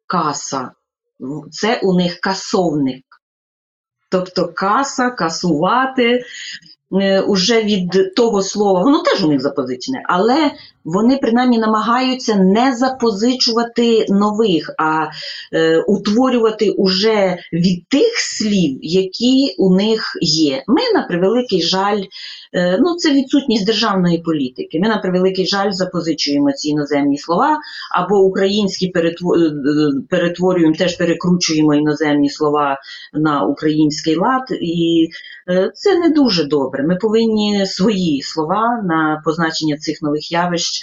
каса. 0.06 0.70
Це 1.50 1.80
у 1.82 1.94
них 1.94 2.20
касовник. 2.20 3.04
Тобто 4.10 4.48
каса, 4.48 5.10
касувати 5.10 6.24
е, 6.92 7.20
уже 7.20 7.62
від 7.62 8.14
того 8.16 8.42
слова, 8.42 8.82
воно 8.82 9.02
теж 9.02 9.24
у 9.24 9.28
них 9.28 9.40
запозичене, 9.40 10.02
але 10.08 10.50
вони 10.86 11.16
принаймні 11.16 11.58
намагаються 11.58 12.34
не 12.34 12.74
запозичувати 12.74 14.06
нових, 14.08 14.74
а 14.78 15.06
е, 15.52 15.78
утворювати 15.78 16.70
уже 16.70 17.38
від 17.52 17.88
тих 17.88 18.12
слів, 18.16 18.78
які 18.82 19.54
у 19.58 19.76
них 19.76 20.18
є. 20.20 20.62
Ми, 20.66 20.80
на 20.94 21.06
превеликий 21.06 21.62
жаль, 21.62 22.02
е, 22.52 22.78
ну 22.80 22.94
це 22.96 23.12
відсутність 23.12 23.66
державної 23.66 24.18
політики. 24.18 24.80
Ми, 24.82 24.88
на 24.88 24.98
превеликий 24.98 25.46
жаль, 25.46 25.70
запозичуємо 25.70 26.52
ці 26.52 26.68
іноземні 26.68 27.18
слова, 27.18 27.58
або 27.94 28.18
українські 28.18 28.92
е, 28.96 29.14
перетворюємо, 30.10 30.74
теж 30.74 30.96
перекручуємо 30.96 31.74
іноземні 31.74 32.30
слова 32.30 32.78
на 33.12 33.42
український 33.42 34.16
лад, 34.16 34.42
і 34.60 35.08
е, 35.50 35.70
це 35.74 35.98
не 35.98 36.08
дуже 36.08 36.44
добре. 36.44 36.86
Ми 36.86 36.96
повинні 36.96 37.66
свої 37.66 38.22
слова 38.22 38.82
на 38.84 39.22
позначення 39.24 39.76
цих 39.76 40.02
нових 40.02 40.32
явищ 40.32 40.75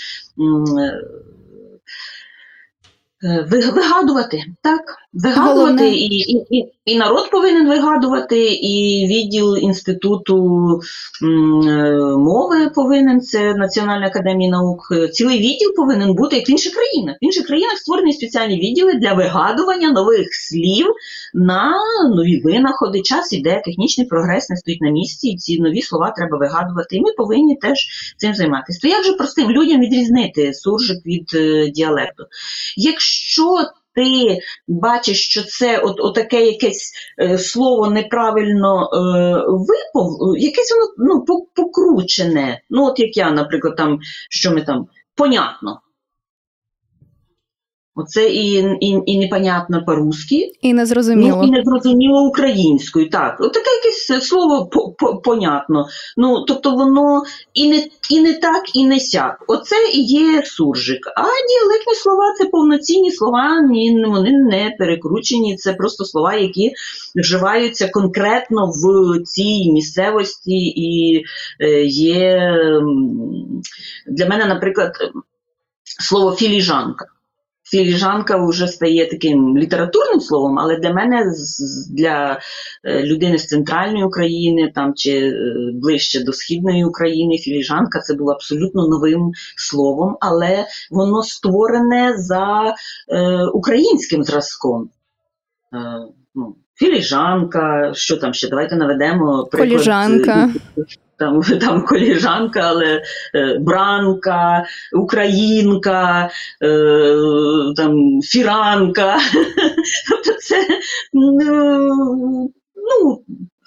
вигадувати, 3.22 4.46
так, 4.62 4.98
вигадувати, 5.14 5.90
і, 5.90 6.06
і, 6.06 6.46
і, 6.50 6.74
і 6.86 6.98
народ 6.98 7.30
повинен 7.32 7.68
вигадувати, 7.68 8.54
і 8.54 9.08
відділ 9.08 9.58
інституту 9.58 10.36
е, 11.22 11.28
мови 12.18 12.70
повинен, 12.76 13.22
це 13.22 13.54
Національна 13.54 14.08
академія 14.08 14.52
наук. 14.52 14.94
Цілий 15.12 15.40
відділ 15.40 15.76
повинен 15.76 16.16
бути, 16.16 16.36
як 16.36 16.50
в 16.50 16.52
інших 16.52 16.74
країнах. 16.74 17.16
В 17.22 17.26
інших 17.26 17.48
країнах 17.48 17.78
створені 17.78 18.14
спеціальні 18.14 18.60
відділи 18.60 18.94
для 18.94 19.14
вигадування 19.14 19.92
нових 19.92 20.28
слів 20.32 20.88
на 21.34 21.74
нові 22.16 22.42
винаходи. 22.42 23.02
Час 23.02 23.34
іде, 23.34 23.62
технічний 23.66 24.08
прогрес 24.08 24.50
не 24.50 24.58
стоїть 24.58 24.82
на 24.82 24.92
місці, 24.92 25.28
і 25.28 25.38
ці 25.38 25.62
нові 25.62 25.82
слова 25.82 26.14
треба 26.18 26.38
вигадувати. 26.38 26.96
І 26.96 27.02
ми 27.02 27.12
повинні 27.18 27.56
теж 27.56 27.78
цим 28.18 28.34
займатися. 28.34 28.80
То 28.82 28.88
як 28.88 29.04
же 29.04 29.14
простим 29.14 29.52
людям 29.52 29.82
відрізнити 29.82 30.54
суржик 30.54 31.06
від 31.06 31.32
е, 31.36 31.70
діалекту? 31.70 32.24
Якщо 32.78 33.58
ти 33.96 34.40
бачиш, 34.68 35.28
що 35.30 35.44
це 35.44 35.80
от, 35.80 36.00
отаке 36.00 36.46
якесь 36.46 36.94
е, 37.22 37.38
слово 37.38 37.90
неправильно 37.90 38.90
е, 38.94 38.98
випов, 39.48 40.38
якесь 40.38 40.72
воно 40.72 41.10
ну, 41.28 41.46
покручене. 41.56 42.62
Ну, 42.70 42.86
от 42.86 43.00
як 43.00 43.18
я, 43.18 43.32
наприклад, 43.32 43.76
там, 43.78 44.00
що 44.30 44.52
ми 44.52 44.62
там, 44.62 44.88
понятно. 45.16 45.82
Оце 47.96 48.30
і 48.30 48.54
і, 48.82 49.02
і 49.06 49.20
непонятно 49.20 49.84
по-русски, 49.86 50.52
і 50.62 50.74
незрозуміло. 50.74 51.42
Ну, 51.42 51.48
і 51.48 51.52
незрозуміло 51.52 52.22
українською. 52.22 53.10
Так, 53.10 53.38
От 53.40 53.54
таке 53.54 53.70
якесь 53.70 54.28
слово 54.28 54.66
по, 54.66 54.92
по, 54.92 55.16
понятно. 55.18 55.88
Ну, 56.18 56.46
тобто 56.48 56.72
воно 56.72 57.24
і 57.54 57.70
не 57.70 57.88
і 58.10 58.22
не 58.22 58.34
так, 58.34 58.76
і 58.76 58.86
не 58.86 59.00
сяк. 59.00 59.44
Оце 59.48 59.76
і 59.94 60.04
є 60.04 60.44
суржик. 60.46 61.08
А 61.08 61.22
діалектні 61.22 61.96
слова 61.96 62.34
це 62.38 62.46
повноцінні 62.46 63.12
слова, 63.12 63.62
ні, 63.62 64.06
вони 64.06 64.32
не 64.32 64.76
перекручені. 64.80 65.56
Це 65.56 65.74
просто 65.74 66.06
слова, 66.06 66.34
які 66.34 66.72
вживаються 67.16 67.88
конкретно 67.88 68.68
в 68.68 69.20
цій 69.24 69.72
місцевості, 69.72 70.58
і 70.66 71.24
е, 71.60 71.84
є 71.86 72.52
для 74.08 74.28
мене, 74.28 74.46
наприклад, 74.46 74.92
слово 76.00 76.32
філіжанка 76.36 77.06
філіжанка 77.74 78.46
вже 78.46 78.68
стає 78.68 79.10
таким 79.10 79.58
літературним 79.58 80.20
словом, 80.20 80.60
але 80.60 80.78
для 80.78 80.94
мене, 80.94 81.34
для 81.90 82.40
е, 82.84 83.04
людини 83.04 83.38
з 83.38 83.48
центральної 83.48 84.04
України 84.04 84.72
там 84.76 84.94
чи 84.96 85.12
е, 85.12 85.34
ближче 85.74 86.24
до 86.24 86.34
східної 86.34 86.84
України, 86.84 87.38
філіжанка 87.38 88.00
це 88.00 88.14
було 88.14 88.32
абсолютно 88.32 88.88
новим 88.88 89.32
словом, 89.58 90.18
але 90.22 90.66
воно 90.92 91.24
створене 91.24 92.14
за 92.18 92.76
е, 93.10 93.46
українським 93.54 94.24
зразком. 94.24 94.90
Е, 95.74 95.78
ну, 96.36 96.56
Філіжанка, 96.76 97.92
що 97.94 98.18
там 98.18 98.34
ще? 98.34 98.50
Давайте 98.50 98.76
наведемо 98.76 99.48
приклад. 99.52 99.70
Коліжанка 99.70 100.50
там 101.24 101.42
там 101.60 101.86
коліжанка, 101.86 102.60
але 102.64 103.02
е, 103.36 103.58
бранка, 103.60 104.66
українка, 104.94 106.30
е, 106.64 107.74
там 107.76 108.22
фіранка. 108.22 109.16
Тобто 110.10 110.40
це 110.40 110.68
ну, 111.14 112.50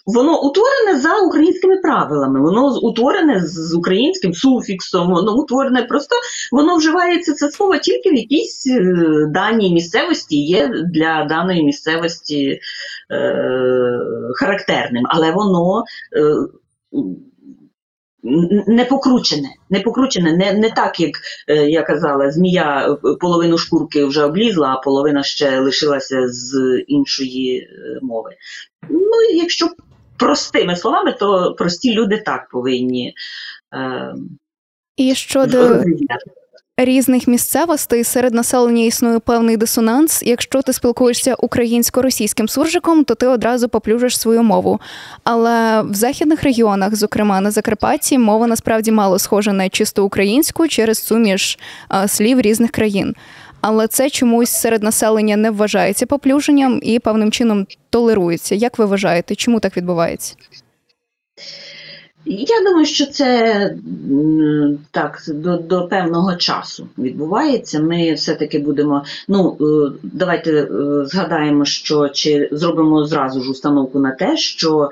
Воно 0.07 0.43
утворене 0.43 1.01
за 1.01 1.19
українськими 1.19 1.77
правилами, 1.77 2.41
воно 2.41 2.79
утворене 2.83 3.47
з 3.47 3.75
українським 3.75 4.35
суфіксом, 4.35 5.11
воно 5.11 5.37
утворене 5.37 5.83
просто 5.83 6.17
воно 6.53 6.77
вживається 6.77 7.33
це 7.33 7.51
слово 7.51 7.77
тільки 7.77 8.11
в 8.11 8.15
якійсь 8.15 8.67
е, 8.67 8.83
даній 9.35 9.73
місцевості 9.73 10.37
є 10.37 10.71
для 10.95 11.25
даної 11.25 11.65
місцевості 11.65 12.51
е, 12.51 12.59
характерним, 14.35 15.05
але 15.09 15.33
воно 15.33 15.85
е, 16.17 16.35
не 18.67 18.85
покручене, 18.85 19.49
не 19.71 19.81
покручене, 19.81 20.37
не 20.37 20.53
не 20.53 20.71
так, 20.71 21.01
як 21.01 21.15
е, 21.49 21.55
я 21.55 21.83
казала, 21.83 22.31
змія 22.31 22.89
е, 22.89 22.97
половину 23.21 23.59
шкурки 23.59 24.05
вже 24.05 24.25
облізла, 24.25 24.69
а 24.69 24.81
половина 24.81 25.23
ще 25.23 25.61
лишилася 25.61 26.29
з 26.29 26.83
іншої 26.87 27.59
е, 27.59 27.99
мови. 28.03 28.31
Ну, 28.91 29.23
якщо 29.35 29.69
простими 30.19 30.77
словами, 30.77 31.13
то 31.13 31.55
прості 31.59 31.95
люди 31.95 32.23
так 32.27 32.49
повинні. 32.49 33.15
Е, 33.75 34.15
І 34.97 35.15
щодо 35.15 35.83
різних 36.77 37.27
місцевостей 37.27 38.05
серед 38.05 38.35
населення 38.35 38.85
існує 38.85 39.19
певний 39.19 39.57
дисонанс. 39.57 40.23
Якщо 40.23 40.63
ти 40.63 40.73
спілкуєшся 40.73 41.35
українсько-російським 41.35 42.49
суржиком, 42.49 43.05
то 43.05 43.15
ти 43.15 43.27
одразу 43.27 43.69
поплюжиш 43.69 44.19
свою 44.19 44.43
мову. 44.43 44.81
Але 45.25 45.83
в 45.83 45.95
західних 45.95 46.43
регіонах, 46.43 46.95
зокрема 46.97 47.41
на 47.41 47.51
Закарпатті, 47.51 48.19
мова 48.19 48.47
насправді 48.47 48.93
мало 48.93 49.19
схожа 49.19 49.53
на 49.53 49.69
чисто 49.69 50.05
українську 50.05 50.69
через 50.69 50.99
суміш 50.99 51.59
слів 52.07 52.41
різних 52.41 52.71
країн. 52.71 53.15
Але 53.61 53.89
це 53.89 54.11
чомусь 54.11 54.51
серед 54.51 54.83
населення 54.83 55.37
не 55.37 55.51
вважається 55.51 56.07
поплюженням 56.07 56.81
і 56.83 56.99
певним 56.99 57.33
чином 57.33 57.67
толерується. 57.91 58.55
Як 58.55 58.79
ви 58.79 58.85
вважаєте, 58.85 59.35
чому 59.35 59.61
так 59.61 59.77
відбувається? 59.77 60.35
Я 62.29 62.63
думаю, 62.65 62.87
що 62.87 63.07
це 63.07 63.75
так 64.91 65.23
до 65.29 65.57
до 65.57 65.89
певного 65.89 66.37
часу 66.37 66.89
відбувається. 66.99 67.81
Ми 67.81 68.13
все-таки 68.13 68.59
будемо. 68.59 69.05
Ну 69.29 69.57
е, 69.61 69.93
давайте 70.03 70.53
е, 70.53 70.69
згадаємо, 71.07 71.65
що 71.65 72.09
чи 72.09 72.49
зробимо 72.53 73.05
зразу 73.05 73.43
ж 73.43 73.51
установку 73.51 73.99
на 73.99 74.11
те, 74.11 74.37
що 74.37 74.91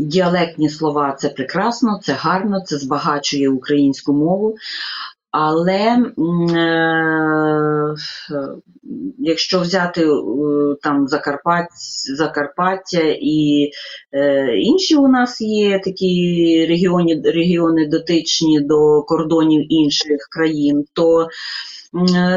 діалектні 0.00 0.68
слова 0.68 1.16
це 1.18 1.28
прекрасно, 1.28 2.00
це 2.02 2.12
гарно, 2.12 2.60
це 2.66 2.78
збагачує 2.78 3.48
українську 3.48 4.12
мову. 4.12 4.56
Але 5.38 5.80
е, 5.80 6.02
якщо 9.18 9.60
взяти 9.60 10.04
е, 10.04 10.14
там 10.82 11.08
Закарпаття, 11.08 11.74
Закарпаття 12.16 13.02
і 13.20 13.70
інші 14.56 14.96
у 14.96 15.08
нас 15.08 15.40
є 15.40 15.78
такі 15.78 16.66
регіони, 16.68 17.22
регіони 17.24 17.86
дотичні 17.86 18.60
до 18.60 19.02
кордонів 19.02 19.72
інших 19.72 20.28
країн, 20.30 20.84
то 20.92 21.28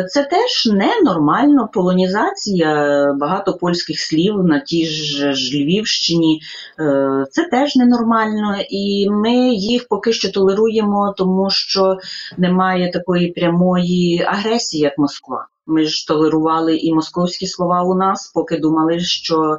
це 0.09 0.23
теж 0.23 0.65
ненормально. 0.73 1.69
Полонізація 1.73 2.73
багато 3.19 3.53
польських 3.53 3.99
слів 3.99 4.43
на 4.43 4.59
тій 4.59 4.85
ж 4.85 5.57
Львівщині. 5.57 6.41
Е, 6.79 7.25
це 7.31 7.43
теж 7.43 7.75
ненормально, 7.75 8.55
і 8.69 9.09
ми 9.09 9.35
їх 9.49 9.87
поки 9.87 10.13
що 10.13 10.31
толеруємо, 10.31 11.13
тому 11.17 11.49
що 11.49 11.97
немає 12.37 12.91
такої 12.91 13.31
прямої 13.31 14.23
агресії, 14.27 14.83
як 14.83 14.97
Москва. 14.97 15.47
Ми 15.67 15.85
ж 15.85 16.07
толерували 16.07 16.77
і 16.77 16.93
московські 16.93 17.47
слова 17.47 17.83
у 17.83 17.95
нас, 17.95 18.31
поки 18.35 18.57
думали, 18.57 18.99
що 18.99 19.57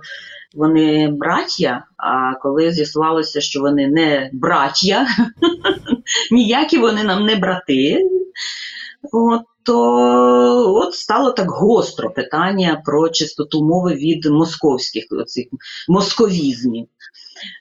вони 0.55 1.09
браття. 1.09 1.85
А 1.97 2.35
коли 2.35 2.71
з'ясувалося, 2.71 3.41
що 3.41 3.61
вони 3.61 3.89
не 3.89 4.31
браття, 4.33 5.07
ніякі 6.33 6.79
вони 6.79 7.05
нам 7.05 7.27
не 7.27 7.37
брати. 7.37 7.99
От, 9.13 9.43
то 9.63 10.75
от 10.75 10.95
стало 10.95 11.33
так 11.33 11.51
гостро 11.51 12.11
питання 12.11 12.83
про 12.85 13.09
чистоту 13.09 13.65
мови 13.65 13.95
від 13.95 14.25
московських 14.27 15.05
оцих 15.11 15.47
московізмів. 15.89 16.87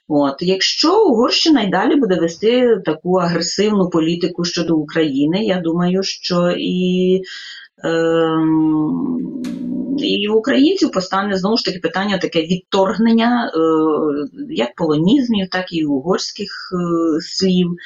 От, 0.08 0.34
Якщо 0.40 1.04
Угорщина 1.04 1.62
й 1.62 1.70
далі 1.70 1.96
буде 1.96 2.14
вести 2.14 2.82
таку 2.84 3.14
агресивну 3.14 3.90
політику 3.90 4.44
щодо 4.44 4.76
України, 4.76 5.44
я 5.44 5.60
думаю, 5.60 6.02
що 6.02 6.50
і 6.58 7.22
Ем, 7.84 9.20
і 10.02 10.28
в 10.28 10.36
українців 10.36 10.90
постане 10.92 11.36
знову 11.36 11.56
ж 11.56 11.64
таки 11.64 11.78
питання 11.78 12.18
таке 12.18 12.42
відторгнення 12.42 13.46
е, 13.46 13.60
як 14.50 14.74
полонізмів, 14.74 15.48
так 15.48 15.72
і 15.72 15.84
угорських 15.84 16.72
е, 16.72 17.20
слів. 17.20 17.76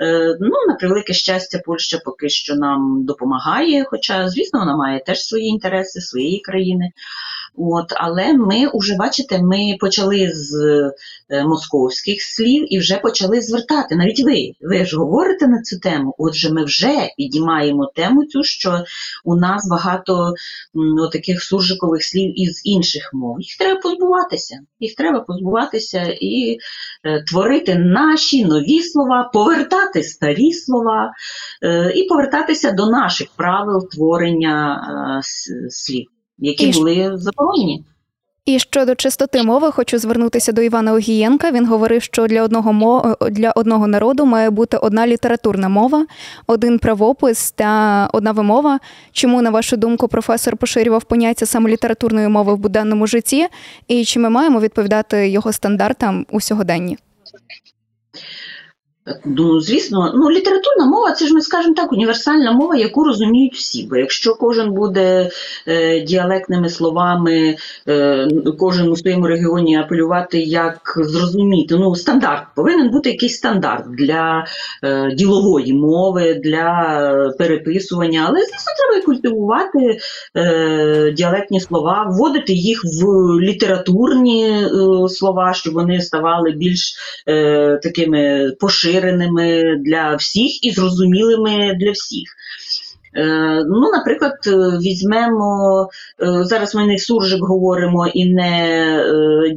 Е, 0.00 0.36
ну, 0.40 0.54
На 0.68 0.74
превелике 0.74 1.12
щастя, 1.12 1.60
Польща 1.64 2.00
поки 2.04 2.28
що 2.28 2.54
нам 2.54 3.04
допомагає, 3.04 3.84
хоча, 3.84 4.28
звісно, 4.28 4.60
вона 4.60 4.76
має 4.76 5.02
теж 5.06 5.20
свої 5.20 5.46
інтереси, 5.46 6.00
своєї 6.00 6.40
країни. 6.40 6.90
От, 7.58 7.86
Але 7.96 8.32
ми 8.32 8.70
вже, 8.74 8.96
бачите, 8.96 9.42
ми 9.42 9.76
почали 9.80 10.30
з 10.34 10.54
московських 11.46 12.22
слів 12.22 12.74
і 12.74 12.78
вже 12.78 12.98
почали 12.98 13.40
звертати. 13.40 13.96
Навіть 13.96 14.24
ви 14.24 14.52
ви 14.60 14.84
ж 14.84 14.96
говорите 14.96 15.46
на 15.46 15.62
цю 15.62 15.78
тему. 15.78 16.14
Отже, 16.18 16.52
ми 16.52 16.64
вже 16.64 17.08
підіймаємо 17.16 17.90
тему 17.94 18.24
цю, 18.24 18.44
що 18.44 18.84
у 19.24 19.36
нас 19.36 19.68
багато 19.70 20.34
ну, 20.74 21.08
таких 21.08 21.42
суржикових 21.42 22.04
слів 22.04 22.40
із 22.40 22.62
інших 22.64 23.10
мов. 23.12 23.40
Їх 23.40 23.56
треба 23.58 23.80
позбуватися. 23.80 24.58
Їх 24.80 24.94
треба 24.94 25.20
позбуватися 25.20 26.02
і 26.20 26.58
е, 27.04 27.22
творити 27.22 27.74
наші 27.74 28.44
нові 28.44 28.82
слова, 28.82 29.30
повертати 29.32 30.02
старі 30.02 30.52
слова 30.52 31.12
е, 31.62 31.92
і 31.94 32.08
повертатися 32.08 32.72
до 32.72 32.86
наших 32.86 33.28
правил 33.36 33.88
творення 33.88 34.80
е, 35.18 35.70
слів, 35.70 36.06
які 36.38 36.68
і 36.68 36.72
були 36.72 37.12
заборонені. 37.18 37.84
І 38.48 38.58
щодо 38.58 38.94
чистоти 38.94 39.42
мови, 39.42 39.70
хочу 39.70 39.98
звернутися 39.98 40.52
до 40.52 40.62
Івана 40.62 40.92
Огієнка. 40.92 41.50
Він 41.50 41.66
говорив, 41.66 42.02
що 42.02 42.26
для 42.26 42.42
одного 42.42 42.72
мов... 42.72 43.16
для 43.30 43.50
одного 43.50 43.86
народу 43.86 44.26
має 44.26 44.50
бути 44.50 44.76
одна 44.76 45.06
літературна 45.06 45.68
мова, 45.68 46.06
один 46.46 46.78
правопис 46.78 47.52
та 47.52 48.08
одна 48.12 48.32
вимова. 48.32 48.80
Чому, 49.12 49.42
на 49.42 49.50
вашу 49.50 49.76
думку, 49.76 50.08
професор 50.08 50.56
поширював 50.56 51.04
поняття 51.04 51.46
саме 51.46 51.70
літературної 51.70 52.28
мови 52.28 52.54
в 52.54 52.58
буденному 52.58 53.06
житті, 53.06 53.46
і 53.88 54.04
чи 54.04 54.20
ми 54.20 54.30
маємо 54.30 54.60
відповідати 54.60 55.28
його 55.28 55.52
стандартам 55.52 56.26
у 56.30 56.40
сьогоденні? 56.40 56.98
Ну, 59.24 59.60
звісно, 59.60 60.12
ну 60.16 60.30
літературна 60.30 60.86
мова 60.86 61.12
це 61.12 61.26
ж 61.26 61.34
ми 61.34 61.40
скажемо 61.40 61.74
так, 61.74 61.92
універсальна 61.92 62.52
мова, 62.52 62.76
яку 62.76 63.04
розуміють 63.04 63.54
всі. 63.54 63.86
Бо 63.90 63.96
якщо 63.96 64.34
кожен 64.34 64.72
буде 64.72 65.30
е, 65.66 66.00
діалектними 66.00 66.68
словами, 66.68 67.56
е, 67.88 68.28
кожен 68.58 68.88
у 68.88 68.96
своєму 68.96 69.26
регіоні 69.26 69.76
апелювати, 69.76 70.40
як 70.40 70.94
зрозуміти, 70.96 71.74
ну 71.74 71.94
стандарт 71.94 72.44
повинен 72.54 72.90
бути 72.90 73.10
якийсь 73.10 73.36
стандарт 73.36 73.84
для 73.98 74.44
е, 74.82 75.14
ділової 75.14 75.72
мови, 75.72 76.40
для 76.44 77.34
переписування, 77.38 78.24
але 78.28 78.38
звісно, 78.38 78.72
треба 78.78 79.02
і 79.02 79.06
культивувати 79.06 79.98
е, 80.36 81.12
діалектні 81.16 81.60
слова, 81.60 82.06
вводити 82.10 82.52
їх 82.52 82.84
в 82.84 83.06
літературні 83.40 84.50
е, 84.50 84.68
слова, 85.08 85.52
щоб 85.52 85.74
вони 85.74 86.00
ставали 86.00 86.50
більш 86.50 86.94
е, 87.28 87.80
такими 87.82 88.52
поширеними 88.60 88.97
для 89.78 90.14
всіх 90.14 90.64
і 90.64 90.70
зрозумілими 90.70 91.74
для 91.80 91.90
всіх. 91.90 92.28
Е, 93.14 93.64
Ну, 93.68 93.90
наприклад, 93.90 94.34
е, 94.46 94.50
візьмемо 94.78 95.88
е, 96.22 96.44
зараз 96.44 96.74
ми 96.74 96.86
не 96.86 96.98
суржик 96.98 97.40
говоримо 97.40 98.06
і 98.06 98.34
не 98.34 99.04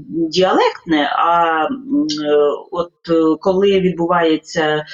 діалектне, 0.08 1.10
а 1.15 1.67
от 2.71 2.91
коли 3.39 3.80
відбувається 3.80 4.86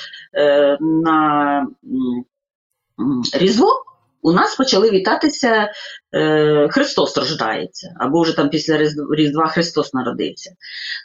на 0.80 1.68
Різдво, 3.34 3.68
у 4.22 4.32
нас 4.32 4.56
почали 4.56 4.90
вітатися 4.90 5.72
е, 6.14 6.68
Христос 6.72 7.18
рождається, 7.18 7.96
або 8.00 8.22
вже 8.22 8.36
там 8.36 8.50
після 8.50 8.78
Різдва 9.12 9.48
Христос 9.48 9.94
народився. 9.94 10.52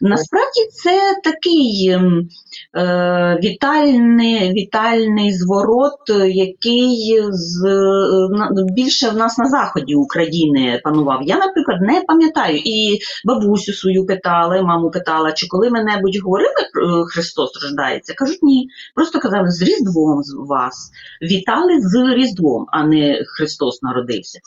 Насправді 0.00 0.60
це 0.82 1.16
такий 1.24 1.88
ем, 1.90 2.28
е, 2.76 3.38
вітальний, 3.42 4.52
вітальний 4.52 5.32
зворот, 5.32 6.10
е, 6.10 6.30
який 6.30 7.22
з, 7.30 7.64
е, 7.66 8.64
більше 8.74 9.08
в 9.08 9.16
нас 9.16 9.38
на 9.38 9.44
заході 9.44 9.94
України 9.94 10.80
панував. 10.84 11.22
Я, 11.22 11.38
наприклад, 11.38 11.80
не 11.80 12.00
пам'ятаю 12.00 12.56
і 12.64 12.98
бабусю 13.24 13.72
свою 13.72 14.06
питала, 14.06 14.62
маму 14.62 14.90
питала, 14.90 15.32
чи 15.32 15.46
коли 15.48 15.70
ми 15.70 15.84
небудь 15.84 16.20
говорили 16.24 16.54
про 16.72 17.04
Христос 17.04 17.62
рождається. 17.62 18.14
Кажуть, 18.14 18.42
ні. 18.42 18.68
Просто 18.94 19.18
казали 19.18 19.50
з 19.50 19.62
Різдвом 19.62 20.22
вас. 20.48 20.90
Вітали 21.22 21.80
з 21.80 22.14
Різдвом, 22.14 22.66
а 22.72 22.86
не 22.86 23.24
Христос 23.26 23.82
народився. 23.82 24.38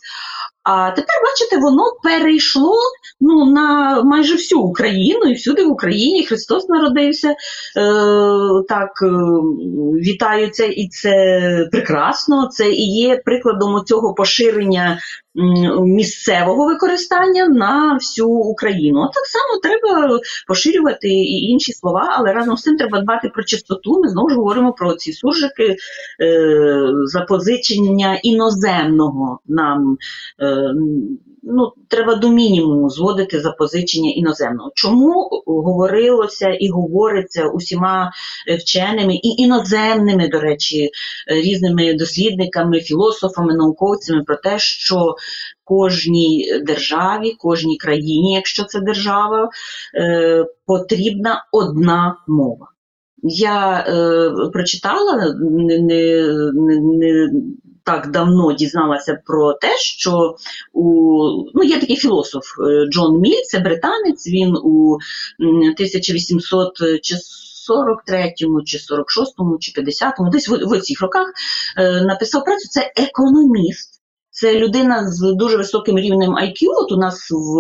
А 0.64 0.92
тепер, 0.92 1.16
бачите, 1.24 1.58
воно 1.58 1.84
перейшло 2.04 2.76
ну, 3.22 3.52
на 3.52 4.02
майже 4.04 4.36
всю 4.36 4.62
Україну, 4.62 5.26
і 5.26 5.34
всюди 5.34 5.66
в 5.66 5.72
Україні 5.72 6.26
Христос 6.26 6.70
народився. 6.70 7.30
Е, 7.30 7.36
так, 8.68 8.92
е, 9.02 9.08
вітаються, 10.02 10.66
і 10.66 10.88
це 10.88 11.70
прекрасно. 11.72 12.48
Це 12.48 12.72
і 12.72 12.96
є 12.96 13.18
прикладом 13.26 13.86
цього 13.86 14.14
поширення 14.14 15.00
місцевого 15.86 16.66
використання 16.66 17.48
на 17.48 17.94
всю 17.94 18.30
Україну. 18.30 19.02
От 19.02 19.12
так 19.14 19.26
само 19.26 19.60
треба 19.64 20.20
поширювати 20.48 21.08
і 21.08 21.42
інші 21.50 21.74
слова, 21.74 22.16
але 22.18 22.34
разом 22.34 22.58
з 22.58 22.62
цим 22.62 22.78
треба 22.78 23.02
дбати 23.02 23.30
про 23.34 23.44
чистоту. 23.44 24.02
Ми 24.02 24.10
знову 24.10 24.30
ж 24.30 24.36
говоримо 24.36 24.74
про 24.74 24.94
ці 24.94 25.14
суржики, 25.14 25.76
е, 26.22 26.92
запозичення 27.06 28.20
іноземного 28.24 29.40
нам. 29.48 29.98
Ну, 31.48 31.74
треба 31.88 32.16
до 32.16 32.30
мінімуму 32.30 32.90
зводити 32.90 33.42
запозичення 33.42 34.12
іноземного. 34.12 34.72
Чому 34.76 35.44
говорилося 35.46 36.50
і 36.50 36.70
говориться 36.70 37.48
усіма 37.48 38.12
е, 38.48 38.56
вченими 38.56 39.16
і 39.16 39.28
іноземними, 39.28 40.28
до 40.28 40.40
речі, 40.40 40.90
е, 41.32 41.36
різними 41.36 41.94
дослідниками, 41.94 42.80
філософами, 42.80 43.54
науковцями 43.54 44.24
про 44.24 44.36
те, 44.36 44.60
що 44.60 45.16
кожній 45.64 46.62
державі, 46.64 47.36
кожній 47.40 47.78
країні, 47.78 48.34
якщо 48.34 48.64
це 48.64 48.80
держава, 48.80 49.50
е, 49.96 50.46
потрібна 50.66 51.46
одна 51.52 52.18
мова. 52.28 52.68
Я 53.24 53.86
е, 53.88 54.50
прочитала 54.54 55.36
не, 55.40 55.80
не, 55.80 56.32
не 56.82 57.30
так 57.86 58.12
давно 58.12 58.54
дізналася 58.54 59.22
про 59.26 59.54
те, 59.54 59.78
що 59.78 60.36
у 60.74 60.84
ну 61.54 61.64
є 61.64 61.80
такий 61.80 61.96
філософ 61.96 62.44
е, 62.60 62.86
Джон 62.92 63.20
Міль, 63.20 63.42
це 63.44 63.60
британець. 63.60 64.28
Він 64.28 64.58
у 64.64 64.98
м, 65.42 65.58
1800 65.58 66.72
чи 67.02 67.16
43-му, 67.70 68.64
чи 68.64 68.78
46-му, 68.78 69.58
чи 69.60 69.82
50-му, 69.82 70.30
десь 70.30 70.50
в, 70.50 70.56
в 70.66 70.82
цих 70.82 71.02
роках 71.02 71.28
е, 71.78 72.02
написав 72.02 72.44
працю. 72.44 72.68
Це 72.70 72.92
економіст. 72.96 73.95
Це 74.36 74.60
людина 74.60 75.12
з 75.12 75.34
дуже 75.34 75.58
високим 75.58 76.00
рівнем 76.00 76.32
IQ. 76.32 76.56
От 76.78 76.92
у 76.92 76.98
нас 76.98 77.32
в, 77.32 77.60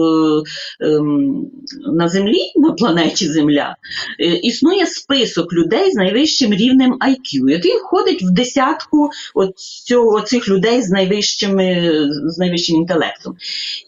ем, 0.85 1.45
на 1.93 2.09
землі, 2.09 2.39
на 2.55 2.71
планеті 2.71 3.27
Земля, 3.27 3.75
е, 4.19 4.25
існує 4.25 4.85
список 4.85 5.53
людей 5.53 5.91
з 5.91 5.95
найвищим 5.95 6.53
рівнем 6.53 6.93
IQ, 6.93 7.49
який 7.49 7.77
входить 7.77 8.23
в 8.23 8.31
десятку 8.31 9.09
от 9.33 9.57
цього, 9.57 10.21
цих 10.21 10.49
людей 10.49 10.81
з, 10.81 10.85
з 10.87 12.37
найвищим 12.37 12.75
інтелектом. 12.75 13.35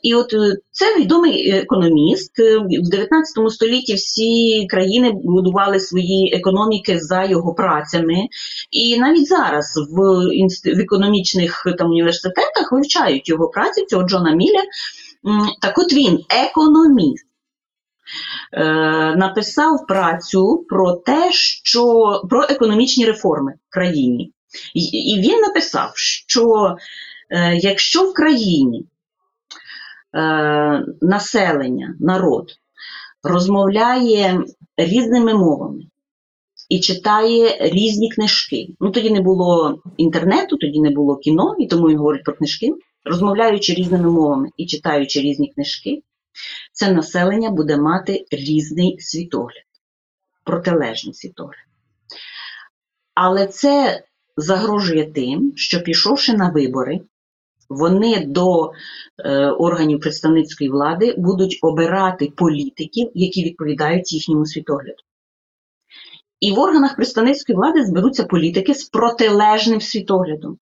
І 0.03 0.15
от 0.15 0.33
е, 0.33 0.57
це 0.71 0.99
відомий 0.99 1.49
економіст. 1.49 2.39
Е, 2.39 2.57
В 2.57 2.89
19 2.89 3.51
столітті 3.51 3.93
всі 3.93 4.65
країни 4.69 5.11
будували 5.23 5.79
свої 5.79 6.33
економіки 6.35 6.99
за 6.99 7.23
його 7.23 7.53
працями. 7.53 8.15
І 8.71 8.99
навіть 8.99 9.27
зараз 9.27 9.73
в, 9.91 10.01
в 10.75 10.79
економічних 10.79 11.67
там, 11.77 11.89
університетах 11.89 12.73
вивчають 12.77 13.29
його 13.29 13.47
працю, 13.47 13.85
цього 13.85 14.03
Джона 14.03 14.31
Міля. 14.31 14.63
Так 15.61 15.77
от 15.77 15.93
він 15.93 16.19
економіст. 16.29 17.27
Е, 18.53 18.63
написав 19.15 19.87
працю 19.87 20.65
про 20.69 20.93
те, 20.93 21.31
що 21.31 21.83
про 22.29 22.43
економічні 22.43 23.05
реформи 23.05 23.53
в 23.69 23.73
країні. 23.73 24.33
І, 24.73 25.19
він 25.19 25.41
написав, 25.41 25.91
що 25.95 26.75
е, 27.29 27.55
якщо 27.55 28.09
в 28.09 28.13
країні 28.13 28.85
е, 30.15 30.85
населення, 31.01 31.95
народ 31.99 32.51
розмовляє 33.23 34.41
різними 34.77 35.33
мовами 35.33 35.83
і 36.69 36.79
читає 36.79 37.57
різні 37.59 38.11
книжки. 38.11 38.67
Ну 38.79 38.91
тоді 38.91 39.09
не 39.09 39.21
було 39.21 39.81
інтернету, 39.97 40.57
тоді 40.57 40.79
не 40.79 40.89
було 40.89 41.17
кіно, 41.17 41.55
і 41.59 41.67
тому 41.67 41.89
він 41.89 41.97
говорить 41.97 42.23
про 42.23 42.33
книжки. 42.33 42.73
Розмовляючи 43.05 43.73
різними 43.73 44.11
мовами 44.11 44.49
і 44.57 44.65
читаючи 44.65 45.21
різні 45.21 45.51
книжки, 45.55 46.03
це 46.73 46.91
населення 46.91 47.49
буде 47.49 47.77
мати 47.77 48.25
різний 48.31 48.99
світогляд, 48.99 49.63
протилежний 50.43 51.13
світогляд. 51.13 51.65
Але 53.13 53.47
це 53.47 54.03
загрожує 54.37 55.11
тим, 55.11 55.53
що 55.55 55.81
пішовши 55.81 56.33
на 56.33 56.49
вибори, 56.49 57.01
вони 57.69 58.25
до 58.25 58.71
е, 59.17 59.45
органів 59.47 59.99
представницької 59.99 60.69
влади 60.69 61.15
будуть 61.17 61.59
обирати 61.61 62.31
політиків, 62.35 63.11
які 63.13 63.43
відповідають 63.43 64.13
їхньому 64.13 64.45
світогляду. 64.45 65.03
І 66.39 66.51
в 66.51 66.59
органах 66.59 66.95
представницької 66.95 67.55
влади 67.55 67.85
зберуться 67.85 68.23
політики 68.23 68.73
з 68.73 68.89
протилежним 68.89 69.81
світоглядом. 69.81 70.57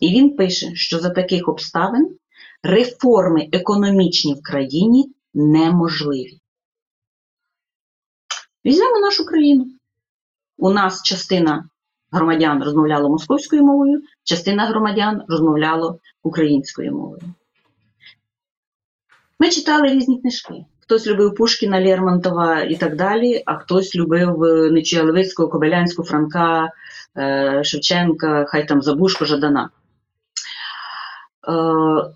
І 0.00 0.08
він 0.08 0.36
пише, 0.36 0.74
що 0.74 0.98
за 0.98 1.10
таких 1.10 1.48
обставин 1.48 2.16
реформи 2.62 3.48
економічні 3.52 4.34
в 4.34 4.42
країні 4.42 5.12
неможливі. 5.34 6.40
Візьмемо 8.64 9.00
нашу 9.00 9.24
країну. 9.24 9.66
У 10.58 10.70
нас 10.70 11.02
частина 11.02 11.68
громадян 12.10 12.62
розмовляла 12.62 13.08
московською 13.08 13.62
мовою, 13.62 14.02
частина 14.24 14.66
громадян 14.66 15.22
розмовляла 15.28 15.98
українською 16.22 16.92
мовою. 16.92 17.34
Ми 19.38 19.50
читали 19.50 19.88
різні 19.88 20.20
книжки. 20.20 20.64
Хтось 20.80 21.06
любив 21.06 21.34
Пушкіна, 21.34 21.80
Лермонтова 21.80 22.62
і 22.62 22.76
так 22.76 22.96
далі, 22.96 23.42
а 23.46 23.54
хтось 23.54 23.96
любив 23.96 24.44
е, 24.44 24.70
Нечуя 24.70 25.02
Левицького, 25.02 25.48
Кобилянського, 25.48 26.08
Франка, 26.08 26.70
е, 27.16 27.64
Шевченка, 27.64 28.44
хай 28.48 28.68
там 28.68 28.82
Забушко, 28.82 29.24
Жадана. 29.24 29.70
Е, 31.48 31.52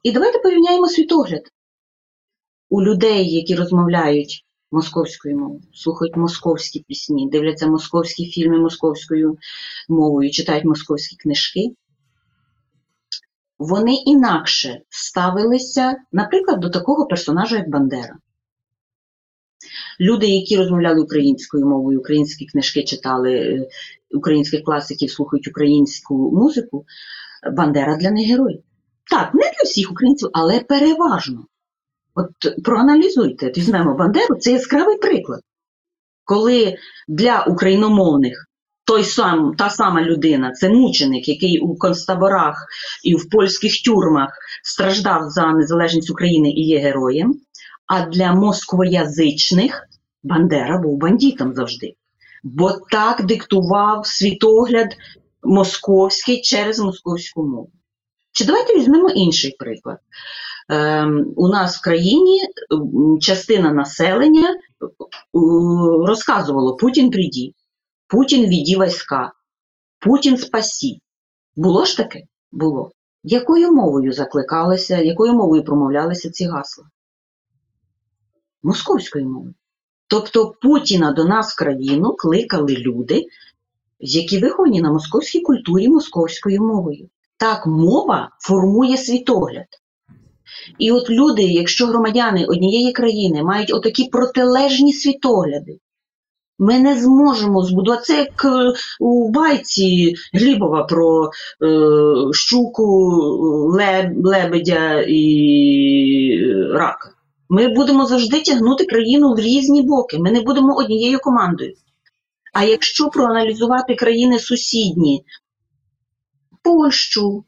І 0.03 0.13
давайте 0.13 0.39
порівняємо 0.39 0.89
світогляд 0.89 1.43
у 2.69 2.83
людей, 2.83 3.35
які 3.35 3.55
розмовляють 3.55 4.45
московською 4.71 5.39
мовою, 5.39 5.61
слухають 5.75 6.17
московські 6.17 6.85
пісні, 6.89 7.29
дивляться 7.33 7.67
московські 7.67 8.27
фільми 8.27 8.59
московською 8.59 9.39
мовою, 9.89 10.31
читають 10.31 10.65
московські 10.65 11.17
книжки. 11.17 11.61
Вони 13.59 13.95
інакше 13.95 14.81
ставилися, 14.89 15.97
наприклад, 16.13 16.61
до 16.61 16.71
такого 16.71 17.07
персонажа, 17.07 17.57
як 17.57 17.71
Бандера. 17.71 18.17
Люди, 20.01 20.27
які 20.27 20.57
розмовляли 20.57 21.01
українською 21.01 21.67
мовою, 21.67 22.01
українські 22.01 22.47
книжки 22.47 22.83
читали, 22.83 23.35
е, 23.35 23.69
українських 24.15 24.65
класиків 24.65 25.11
слухають 25.11 25.49
українську 25.49 26.31
музику, 26.33 26.85
Бандера 27.53 27.97
для 27.97 28.11
них 28.11 28.29
герой. 28.29 28.63
Так, 29.11 29.35
не 29.35 29.41
для 29.41 29.65
всіх 29.65 29.93
українців, 29.93 30.29
але 30.33 30.61
переважно. 30.61 31.47
От 32.15 32.63
проаналізуйте, 32.65 33.53
візьмемо 33.57 33.95
Бандеру, 33.95 34.37
це 34.37 34.53
яскравий 34.53 34.99
приклад. 34.99 35.41
Коли 36.25 36.77
для 37.09 37.43
україномовних 37.43 38.48
той 38.89 39.05
сам, 39.05 39.55
та 39.55 39.71
сама 39.71 40.03
людина, 40.03 40.53
це 40.53 40.69
мученик, 40.69 41.29
який 41.29 41.59
у 41.59 41.77
концтаборах 41.77 42.67
і 43.05 43.15
в 43.15 43.31
польських 43.31 43.83
тюрмах 43.83 44.31
страждав 44.63 45.31
за 45.31 45.53
незалежність 45.53 46.11
України 46.11 46.51
і 46.51 46.67
є 46.67 46.79
героєм, 46.79 47.35
а 47.87 48.07
для 48.07 48.33
москвоязичних 48.33 49.89
Бандера 50.23 50.79
був 50.79 50.99
бандитом 50.99 51.55
завжди. 51.55 51.95
Бо 52.43 52.73
так 52.91 53.27
диктував 53.27 54.07
світогляд 54.07 54.97
московський 55.43 56.41
через 56.41 56.79
московську 56.79 57.43
мову. 57.43 57.71
Чи 58.33 58.45
давайте 58.45 58.75
візьмемо 58.75 59.11
інший 59.11 59.57
приклад. 59.59 59.99
Ем, 60.69 61.27
у 61.37 61.49
нас 61.49 61.77
в 61.77 61.85
країні 61.85 62.41
частина 63.21 63.73
населення 63.73 64.51
е, 64.51 64.57
розказувало 66.07 66.77
Путін 66.77 67.11
приді, 67.11 67.55
Путін 68.09 68.47
віді 68.47 68.77
війська, 68.77 69.33
Путін 69.99 70.37
спасі. 70.37 71.01
Було 71.57 71.85
ж 71.85 71.97
таке? 71.97 72.23
Було. 72.53 72.93
Якою 73.23 73.73
мовою 73.73 74.13
закликалися, 74.13 74.99
якою 74.99 75.33
мовою 75.33 75.65
промовлялися 75.65 76.31
ці 76.31 76.45
гасла? 76.45 76.85
Московською 78.63 79.29
мовою. 79.29 79.55
Тобто 80.07 80.55
Путіна 80.63 81.13
до 81.13 81.25
нас 81.25 81.53
в 81.53 81.59
країну 81.59 82.15
кликали 82.19 82.75
люди, 82.75 83.27
які 84.01 84.39
виховані 84.39 84.83
на 84.83 84.93
московській 84.93 85.41
культурі 85.41 85.89
московською 85.89 86.63
мовою. 86.63 87.09
Так, 87.37 87.67
мова 87.67 88.31
формує 88.41 88.97
світогляд. 88.97 89.67
І 90.79 90.93
от 90.93 91.11
люди, 91.11 91.43
якщо 91.43 91.87
громадяни 91.87 92.45
однієї 92.45 92.93
країни 92.93 93.43
мають 93.43 93.75
отакі 93.75 94.09
протилежні 94.09 94.93
світогляди, 94.93 95.79
ми 96.59 96.79
не 96.79 97.01
зможемо 97.01 97.63
збудувати 97.63 98.03
це 98.03 98.19
як 98.19 98.45
е, 98.45 98.73
у 99.01 99.31
байці 99.31 100.15
Глібова 100.35 100.85
про 100.85 101.25
е, 101.25 101.31
щуку, 102.33 102.87
леб, 103.73 104.27
лебедя 104.27 105.05
і 105.09 105.23
рака. 106.73 107.11
Ми 107.49 107.69
будемо 107.69 108.07
завжди 108.07 108.41
тягнути 108.41 108.85
країну 108.85 109.35
в 109.35 109.39
різні 109.39 109.83
боки. 109.83 110.19
Ми 110.19 110.31
не 110.31 110.41
будемо 110.41 110.77
однією 110.77 111.19
командою. 111.19 111.75
А 112.53 112.65
якщо 112.65 113.09
проаналізувати 113.09 113.95
країни 113.95 114.39
сусідні, 114.39 115.25
Польщу, 116.63 117.45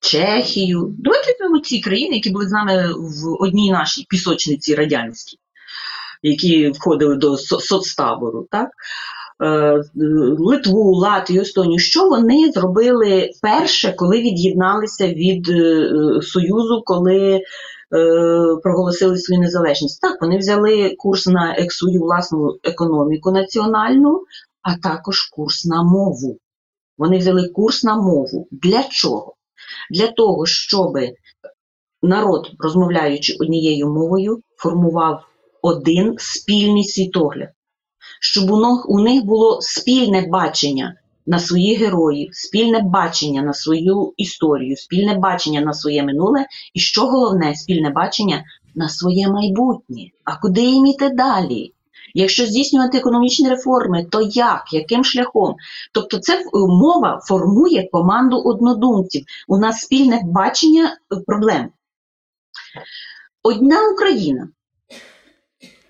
Чехію, 0.00 0.94
давайте 0.98 1.32
візьмемо 1.32 1.58
ці 1.58 1.80
країни, 1.80 2.14
які 2.14 2.30
були 2.30 2.48
з 2.48 2.52
нами 2.52 2.92
в 2.94 3.42
одній 3.42 3.70
нашій 3.70 4.06
пісочниці 4.08 4.74
радянській, 4.74 5.38
які 6.22 6.68
входили 6.70 7.16
до 7.16 7.36
со- 7.36 7.60
соцтабору, 7.60 8.46
так? 8.50 8.70
Е, 9.44 9.80
Литву, 10.38 10.94
Латвію, 10.94 11.42
Естонію, 11.42 11.78
що 11.78 12.08
вони 12.08 12.52
зробили 12.52 13.30
перше, 13.42 13.92
коли 13.92 14.20
від'єдналися 14.20 15.08
від 15.08 15.48
е, 15.48 15.90
Союзу, 16.22 16.82
коли 16.84 17.18
е, 17.20 17.40
проголосили 18.62 19.18
свою 19.18 19.40
незалежність? 19.40 20.00
Так, 20.00 20.22
вони 20.22 20.38
взяли 20.38 20.94
курс 20.98 21.26
на 21.26 21.56
свою 21.68 22.00
власну 22.00 22.58
економіку 22.64 23.30
національну, 23.30 24.20
а 24.62 24.76
також 24.76 25.22
курс 25.22 25.64
на 25.64 25.82
мову. 25.82 26.38
Вони 26.98 27.18
взяли 27.18 27.48
курс 27.48 27.84
на 27.84 27.96
мову. 27.96 28.48
Для 28.50 28.82
чого? 28.82 29.34
Для 29.90 30.06
того, 30.06 30.46
щоб 30.46 30.92
народ, 32.02 32.50
розмовляючи 32.58 33.36
однією 33.40 33.88
мовою, 33.88 34.40
формував 34.56 35.24
один 35.62 36.14
спільний 36.18 36.84
світогляд, 36.84 37.48
щоб 38.20 38.50
у 38.88 39.00
них, 39.00 39.24
було 39.24 39.58
спільне 39.60 40.26
бачення 40.28 40.96
на 41.26 41.38
своїх 41.38 41.80
героїв, 41.80 42.28
спільне 42.32 42.80
бачення 42.80 43.42
на 43.42 43.54
свою 43.54 44.14
історію, 44.16 44.76
спільне 44.76 45.14
бачення 45.14 45.60
на 45.60 45.72
своє 45.72 46.02
минуле, 46.02 46.46
і 46.74 46.80
що 46.80 47.06
головне, 47.06 47.54
спільне 47.54 47.90
бачення 47.90 48.44
на 48.74 48.88
своє 48.88 49.28
майбутнє. 49.28 50.10
А 50.24 50.36
куди 50.36 50.60
їм 50.60 50.86
іти 50.86 51.08
далі? 51.08 51.72
Якщо 52.14 52.46
здійснювати 52.46 52.98
економічні 52.98 53.48
реформи, 53.48 54.04
то 54.10 54.20
як? 54.22 54.72
Яким 54.72 55.04
шляхом? 55.04 55.54
Тобто, 55.92 56.18
це 56.18 56.38
е, 56.38 56.44
мова 56.54 57.20
формує 57.24 57.88
команду 57.92 58.36
однодумців. 58.36 59.24
У 59.48 59.58
нас 59.58 59.80
спільне 59.80 60.20
бачення 60.24 60.84
е, 60.84 61.16
проблем. 61.26 61.68
Одна 63.42 63.90
Україна, 63.92 64.48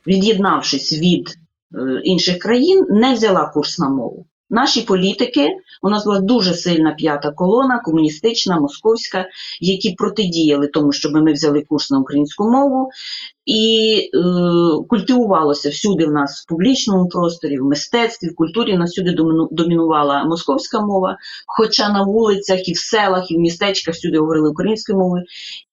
від'єднавшись 0.07 0.93
від 0.93 1.29
е, 1.75 2.01
інших 2.05 2.39
країн, 2.39 2.87
не 2.91 3.15
взяла 3.15 3.47
курс 3.47 3.79
на 3.79 3.89
мову. 3.89 4.27
Наші 4.55 4.83
політики, 4.83 5.49
у 5.83 5.91
нас 5.91 6.05
була 6.05 6.21
дуже 6.21 6.55
сильна 6.55 6.95
п'ята 6.99 7.31
колона, 7.31 7.81
комуністична, 7.85 8.61
московська, 8.61 9.27
які 9.61 9.95
протидіяли 9.95 10.67
тому, 10.67 10.93
щоб 10.93 11.13
ми 11.13 11.33
взяли 11.33 11.65
курс 11.69 11.91
на 11.91 11.99
українську 11.99 12.51
мову, 12.51 12.91
і 13.47 13.95
е, 14.15 14.19
культивувалося 14.89 15.69
всюди 15.71 16.07
в 16.07 16.13
нас 16.13 16.43
в 16.43 16.49
публічному 16.49 17.09
просторі, 17.09 17.59
в 17.59 17.65
мистецтві, 17.65 18.29
в 18.29 18.35
культурі. 18.35 18.77
Нас 18.77 18.91
всюди 18.91 19.17
домінувала 19.51 20.25
московська 20.25 20.81
мова, 20.81 21.17
хоча 21.47 21.89
на 21.89 22.03
вулицях, 22.03 22.69
і 22.69 22.73
в 22.73 22.79
селах, 22.79 23.31
і 23.31 23.37
в 23.37 23.41
містечках 23.41 23.95
всюди 23.95 24.19
говорили 24.19 24.51
українською 24.51 24.99
мовою. 24.99 25.25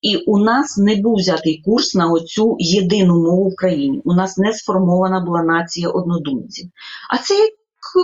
І 0.01 0.15
у 0.15 0.37
нас 0.37 0.77
не 0.77 0.95
був 0.95 1.15
взятий 1.15 1.61
курс 1.65 1.95
на 1.95 2.11
оцю 2.11 2.55
єдину 2.59 3.23
мову 3.23 3.49
в 3.49 3.55
країні. 3.55 4.01
У 4.05 4.13
нас 4.13 4.37
не 4.37 4.53
сформована 4.53 5.19
була 5.19 5.43
нація 5.43 5.89
однодумців. 5.89 6.69
А 7.09 7.17
це 7.17 7.49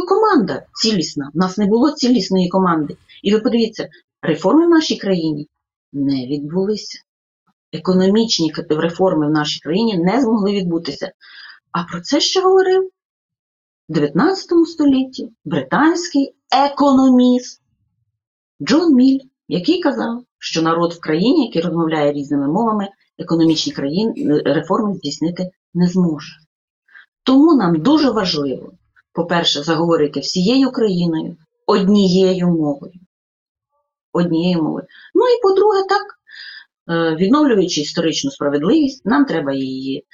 команда 0.08 0.66
цілісна. 0.74 1.32
У 1.34 1.38
нас 1.38 1.58
не 1.58 1.66
було 1.66 1.92
цілісної 1.92 2.50
команди. 2.50 2.98
І 3.24 3.34
ви 3.34 3.40
подивіться, 3.40 3.90
реформи 4.22 4.66
в 4.66 4.70
нашій 4.70 4.98
країні 4.98 5.48
не 5.94 6.28
відбулися. 6.28 7.00
Економічні 7.74 8.54
реформи 8.70 9.28
в 9.28 9.32
нашій 9.32 9.60
країні 9.60 9.98
не 9.98 10.22
змогли 10.22 10.52
відбутися. 10.52 11.12
А 11.72 11.84
про 11.84 12.02
це 12.02 12.20
ще 12.20 12.42
говорив 12.42 12.90
в 13.90 13.94
19 13.94 14.50
столітті 14.68 15.32
британський 15.46 16.36
економіст 16.52 17.62
Джон 18.62 18.96
Міль, 18.96 19.20
який 19.48 19.80
казав, 19.80 20.24
що 20.40 20.62
народ 20.62 20.94
в 20.94 21.00
країні, 21.00 21.46
який 21.46 21.62
розмовляє 21.62 22.14
різними 22.14 22.48
мовами, 22.48 22.90
економічні 23.18 23.74
країн, 23.74 24.14
реформи 24.46 24.96
здійснити 24.96 25.50
не 25.74 25.88
зможе. 25.88 26.34
Тому 27.24 27.56
нам 27.56 27.82
дуже 27.82 28.12
важливо, 28.12 28.72
по-перше, 29.16 29.64
заговорити 29.64 30.20
всією 30.20 30.72
країною 30.72 31.38
однією 31.66 32.48
мовою. 32.48 32.94
Однією 34.14 34.64
мовою. 34.64 34.86
Ну 35.16 35.28
і 35.28 35.42
по-друге, 35.42 35.80
так, 35.90 36.06
е, 36.90 37.16
відновлюючи 37.16 37.82
історичну 37.82 38.32
справедливість, 38.32 39.06
нам 39.06 39.26
треба 39.26 39.54
її 39.54 40.06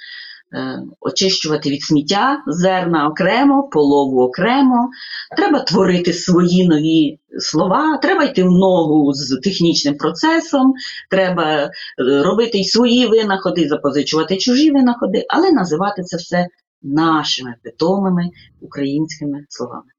е, 0.54 0.82
очищувати 1.00 1.70
від 1.70 1.82
сміття, 1.82 2.42
зерна 2.46 3.08
окремо, 3.08 3.68
полову 3.72 4.22
окремо. 4.22 4.90
Треба 5.36 5.60
творити 5.60 6.12
свої 6.12 6.68
нові 6.68 7.18
слова, 7.38 7.98
треба 8.02 8.24
йти 8.24 8.44
в 8.44 8.50
ногу 8.50 9.12
з 9.12 9.40
технічним 9.42 9.96
процесом, 9.96 10.74
треба 11.10 11.64
е, 11.64 11.70
робити 11.98 12.58
й 12.58 12.64
свої 12.64 13.06
винаходи, 13.06 13.68
запозичувати 13.68 14.36
чужі 14.36 14.70
винаходи, 14.70 15.24
але 15.28 15.52
називати 15.52 16.02
це 16.02 16.16
все 16.16 16.46
нашими 16.82 17.54
питомими 17.62 18.30
українськими 18.60 19.46
словами. 19.48 19.92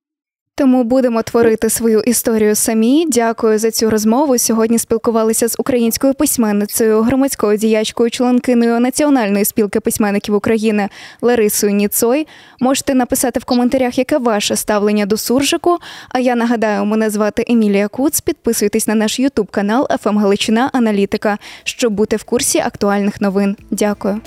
Тому 0.56 0.84
будемо 0.84 1.24
творити 1.24 1.70
свою 1.70 2.00
історію 2.00 2.56
самі. 2.56 3.06
Дякую 3.10 3.60
за 3.60 3.72
цю 3.72 3.90
розмову. 3.90 4.38
Сьогодні 4.38 4.80
спілкувалися 4.80 5.48
з 5.48 5.56
українською 5.60 6.14
письменницею, 6.14 7.02
громадською 7.02 7.58
діячкою, 7.58 8.10
членкиною 8.10 8.80
Національної 8.80 9.46
спілки 9.46 9.80
письменників 9.80 10.36
України 10.36 10.90
Ларисою 11.22 11.74
Ніцой. 11.74 12.28
Можете 12.60 12.94
написати 12.94 13.40
в 13.40 13.46
коментарях, 13.46 13.98
яке 13.98 14.18
ваше 14.18 14.56
ставлення 14.56 15.06
до 15.06 15.18
суржику. 15.18 15.78
А 16.10 16.20
я 16.20 16.36
нагадаю, 16.36 16.86
мене 16.86 17.10
звати 17.10 17.46
Емілія 17.48 17.88
Куц. 17.88 18.22
Підписуйтесь 18.22 18.88
на 18.88 18.96
наш 18.96 19.20
Ютуб 19.20 19.52
канал 19.52 19.88
«ФМ 20.02 20.18
Галичина 20.18 20.70
Аналітика, 20.74 21.38
щоб 21.64 21.94
бути 21.94 22.16
в 22.16 22.24
курсі 22.24 22.60
актуальних 22.60 23.22
новин. 23.22 23.56
Дякую. 23.72 24.22